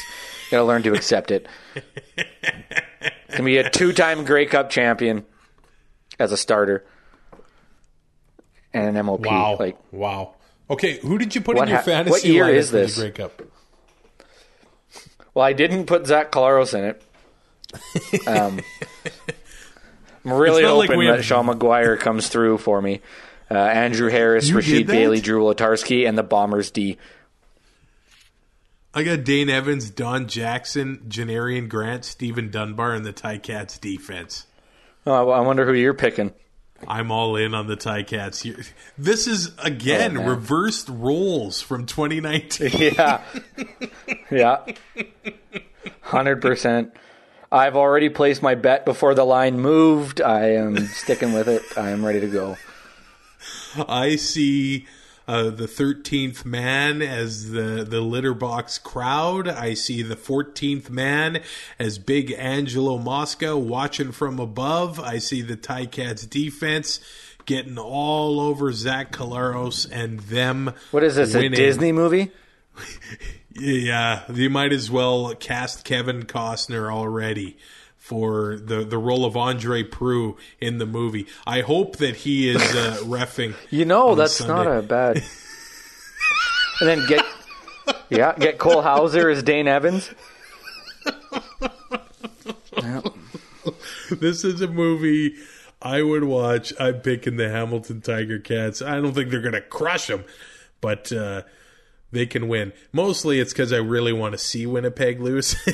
[0.51, 1.47] gotta learn to accept it.
[1.76, 5.26] It's gonna be a two-time Grey Cup champion
[6.19, 6.86] as a starter
[8.73, 9.26] and an MOP.
[9.26, 10.36] Wow, Like wow.
[10.69, 12.97] Okay, who did you put in your hap- fantasy what year is this?
[12.97, 13.41] Grey Cup?
[15.34, 17.01] Well, I didn't put Zach Collaros in it.
[18.28, 18.61] Um,
[20.23, 23.01] I'm really not like hoping that Sean McGuire comes through for me.
[23.49, 24.87] Uh, Andrew Harris, You Rashid?
[24.87, 26.97] Bailey, Drew Wolitarsky, and the Bombers D.
[28.93, 34.45] I got Dane Evans, Don Jackson, Janarion Grant, Stephen Dunbar, and the Ticats defense.
[35.05, 36.33] Oh, I wonder who you're picking.
[36.87, 38.41] I'm all in on the Ticats.
[38.41, 38.59] here.
[38.97, 42.71] This is again Oh, reversed roles from 2019.
[42.95, 43.21] Yeah,
[44.31, 44.65] yeah,
[46.01, 46.93] hundred percent.
[47.51, 50.19] I've already placed my bet before the line moved.
[50.21, 51.61] I am sticking with it.
[51.77, 52.57] I am ready to go.
[53.88, 54.88] I see
[55.28, 59.47] uh, the 13th man as the, the litter box crowd.
[59.47, 61.41] I see the 14th man
[61.80, 64.99] as Big Angelo Mosca watching from above.
[64.99, 66.99] I see the Ticats defense
[67.45, 70.73] getting all over Zach Collaros and them.
[70.91, 71.34] What is this?
[71.34, 71.53] winning.
[71.53, 72.32] A Disney movie?
[73.57, 77.57] Yeah, you might as well cast Kevin Costner already
[78.06, 81.26] for the, the role of André Proulx in the movie.
[81.47, 83.56] I hope that he is uh, refing.
[83.72, 84.53] You know, that's Sunday.
[84.53, 85.16] not a bad.
[86.82, 87.26] and then get,
[88.12, 90.12] yeah, get Cole Hauser as Dane Evans.
[92.78, 93.01] Yeah.
[94.12, 95.34] This is a movie
[95.82, 96.72] I would watch.
[96.80, 98.84] I'm picking the Hamilton Tiger Cats.
[98.84, 100.26] I don't think they're going to crush them,
[100.80, 101.41] but uh,
[102.16, 102.74] they can win.
[102.91, 105.55] Mostly it's because I really want to see Winnipeg lose.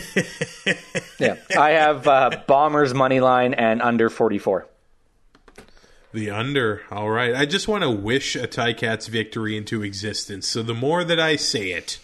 [1.20, 4.68] Yeah, I have uh, Bombers money line and under forty four.
[6.14, 6.82] the under.
[6.90, 7.36] All right.
[7.36, 10.48] I just want to wish a Ticats victory into existence.
[10.48, 12.00] So the more that I say it,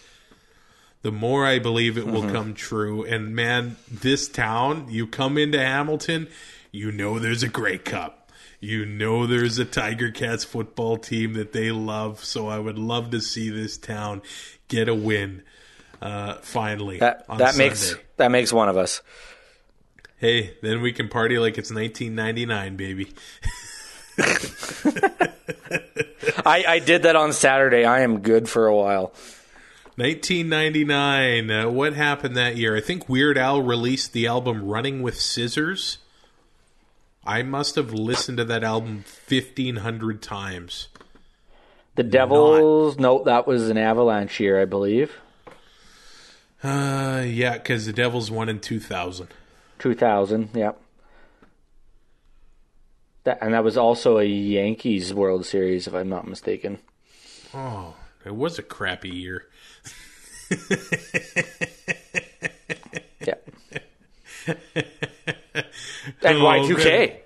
[1.02, 2.12] the more I believe it Mm-hmm.
[2.12, 3.04] will come true.
[3.04, 6.28] And man, this town, you come into Hamilton,
[6.70, 8.17] you know there's a Grey Cup.
[8.60, 12.24] You know there's a Tiger Cats football team that they love.
[12.24, 14.22] So I would love to see this town
[14.68, 15.42] get a win
[16.02, 16.98] uh, finally.
[16.98, 19.02] That that makes that makes one of us.
[20.16, 23.12] Hey, then we can party like it's 1999, baby.
[26.44, 27.84] I, I did that on Saturday.
[27.84, 29.12] I am good for a while.
[29.94, 31.50] 1999.
[31.50, 32.76] Uh, what happened that year?
[32.76, 35.98] I think Weird Al released the album Running with Scissors.
[37.28, 40.88] I must have listened to that album 1,500 times.
[41.94, 42.98] The Devils.
[42.98, 45.12] No, that was an Avalanche year, I believe.
[46.64, 49.28] Uh, yeah, because the Devils won in 2000.
[49.78, 50.48] 2000.
[50.54, 50.80] Yep.
[53.24, 56.78] That and that was also a Yankees World Series, if I'm not mistaken.
[57.52, 59.44] Oh, it was a crappy year.
[63.20, 63.34] Yeah.
[66.22, 67.16] and Y2K.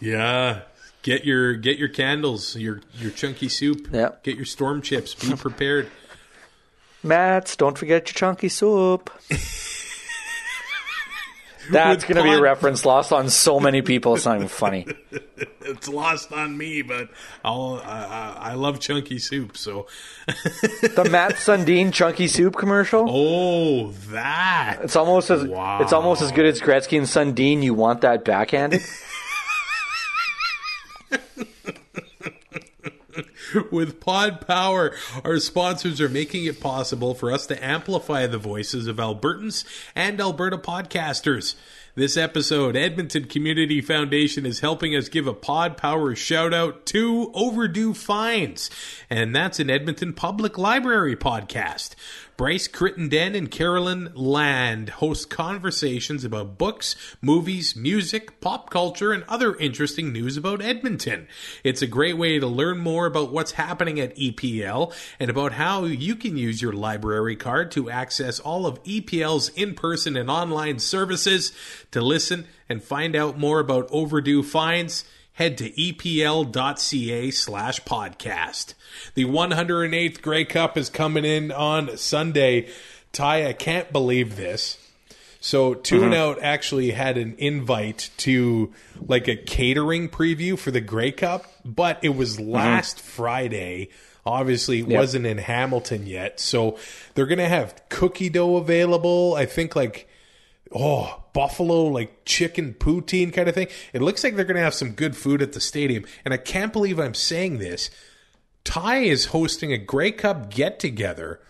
[0.00, 0.62] Yeah.
[1.02, 3.88] Get your get your candles, your your chunky soup.
[3.90, 4.10] Yeah.
[4.22, 5.14] Get your storm chips.
[5.14, 5.88] Be prepared.
[7.02, 9.10] Mats, don't forget your chunky soup.
[11.70, 14.14] That's going to be a reference lost on so many people.
[14.14, 14.86] It's not even funny.
[15.62, 17.08] it's lost on me, but
[17.44, 19.56] I'll, I, I, I love chunky soup.
[19.56, 19.86] So,
[20.26, 23.06] The Mats Sundin chunky soup commercial.
[23.08, 25.80] oh, that It's almost as Wow.
[25.82, 27.62] it's almost as good as Gretzky and Sundin.
[27.62, 28.82] You want that backhanded?
[33.70, 34.94] With Pod Power,
[35.24, 40.20] our sponsors are making it possible for us to amplify the voices of Albertans and
[40.20, 41.54] Alberta podcasters.
[41.96, 47.32] This episode, Edmonton Community Foundation is helping us give a Pod Power shout out to
[47.34, 48.70] Overdue Fines,
[49.10, 51.96] and that's an Edmonton Public Library podcast.
[52.40, 59.54] Bryce Crittenden and Carolyn Land host conversations about books, movies, music, pop culture, and other
[59.56, 61.28] interesting news about Edmonton.
[61.64, 65.84] It's a great way to learn more about what's happening at EPL and about how
[65.84, 70.78] you can use your library card to access all of EPL's in person and online
[70.78, 71.52] services.
[71.90, 75.04] To listen and find out more about overdue fines,
[75.34, 78.74] head to epl.ca slash podcast.
[79.14, 82.68] The 108th Grey Cup is coming in on Sunday.
[83.12, 84.78] Ty, I can't believe this.
[85.40, 86.20] So Two and mm-hmm.
[86.20, 91.98] Out actually had an invite to like a catering preview for the Grey Cup, but
[92.02, 92.50] it was mm-hmm.
[92.50, 93.88] last Friday.
[94.26, 96.78] Obviously, it wasn't in Hamilton yet, so
[97.14, 99.34] they're gonna have cookie dough available.
[99.34, 100.08] I think like
[100.74, 103.68] oh buffalo like chicken poutine kind of thing.
[103.92, 106.72] It looks like they're gonna have some good food at the stadium, and I can't
[106.72, 107.90] believe I'm saying this.
[108.64, 111.40] Ty is hosting a Grey Cup get together,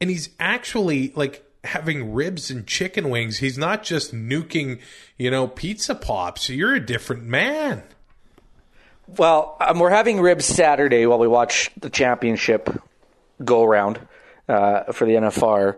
[0.00, 3.38] and he's actually like having ribs and chicken wings.
[3.38, 4.80] He's not just nuking,
[5.16, 6.48] you know, pizza pops.
[6.48, 7.82] You're a different man.
[9.16, 12.70] well, um, we're having ribs Saturday while we watch the championship
[13.44, 14.00] go around
[14.48, 15.76] uh, for the NFR.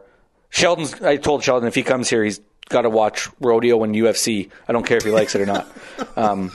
[0.50, 1.00] Sheldon's.
[1.00, 2.40] I told Sheldon if he comes here, he's
[2.72, 4.50] got to watch rodeo and UFC.
[4.68, 5.70] I don't care if he likes it or not.
[6.16, 6.50] Um,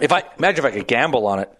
[0.00, 1.50] if I imagine if I could gamble on it,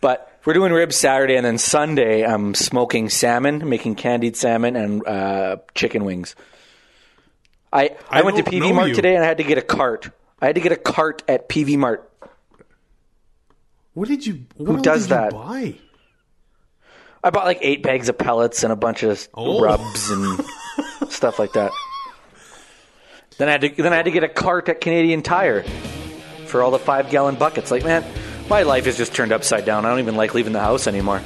[0.00, 5.06] but we're doing ribs Saturday and then Sunday I'm smoking salmon, making candied salmon and
[5.06, 6.36] uh, chicken wings.
[7.72, 8.94] I I, I went to PV Mart you.
[8.94, 10.10] today and I had to get a cart.
[10.40, 12.10] I had to get a cart at PV Mart.
[13.94, 14.44] What did you?
[14.56, 15.32] What all does that?
[15.32, 15.74] buy?
[17.24, 19.60] I bought like eight bags of pellets and a bunch of Oh.
[19.60, 20.44] rubs and
[21.10, 21.72] stuff like that.
[23.38, 25.62] Then I had to then I had to get a cart at Canadian Tire
[26.46, 27.70] for all the five gallon buckets.
[27.70, 28.04] Like man,
[28.48, 29.84] my life has just turned upside down.
[29.84, 31.20] I don't even like leaving the house anymore.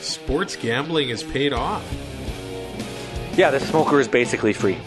[0.00, 1.82] Sports gambling is paid off.
[3.36, 4.78] Yeah, the smoker is basically free.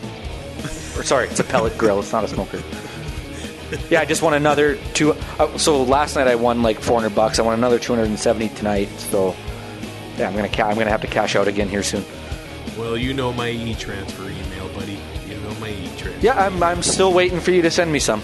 [0.97, 1.99] or sorry, it's a pellet grill.
[1.99, 2.62] It's not a smoker.
[3.89, 5.12] Yeah, I just won another two.
[5.38, 7.38] Uh, so last night I won like 400 bucks.
[7.38, 8.88] I won another 270 tonight.
[8.97, 9.36] So
[10.18, 12.05] yeah, I'm gonna ca- I'm gonna have to cash out again here soon.
[12.78, 14.26] Well, you know my e-transfer
[16.22, 18.22] Yeah, I'm I'm still waiting for you to send me some.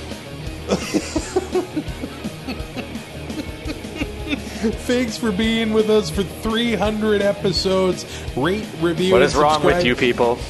[4.86, 8.06] Thanks for being with us for 300 episodes.
[8.36, 10.40] Rate, review, What and is wrong with you people?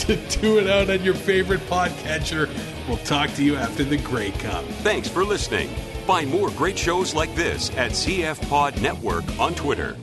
[0.00, 2.48] To do it out on your favorite podcatcher.
[2.86, 4.64] We'll talk to you after the Grey Cup.
[4.82, 5.68] Thanks for listening.
[6.06, 9.96] Find more great shows like this at CF Pod Network on Twitter.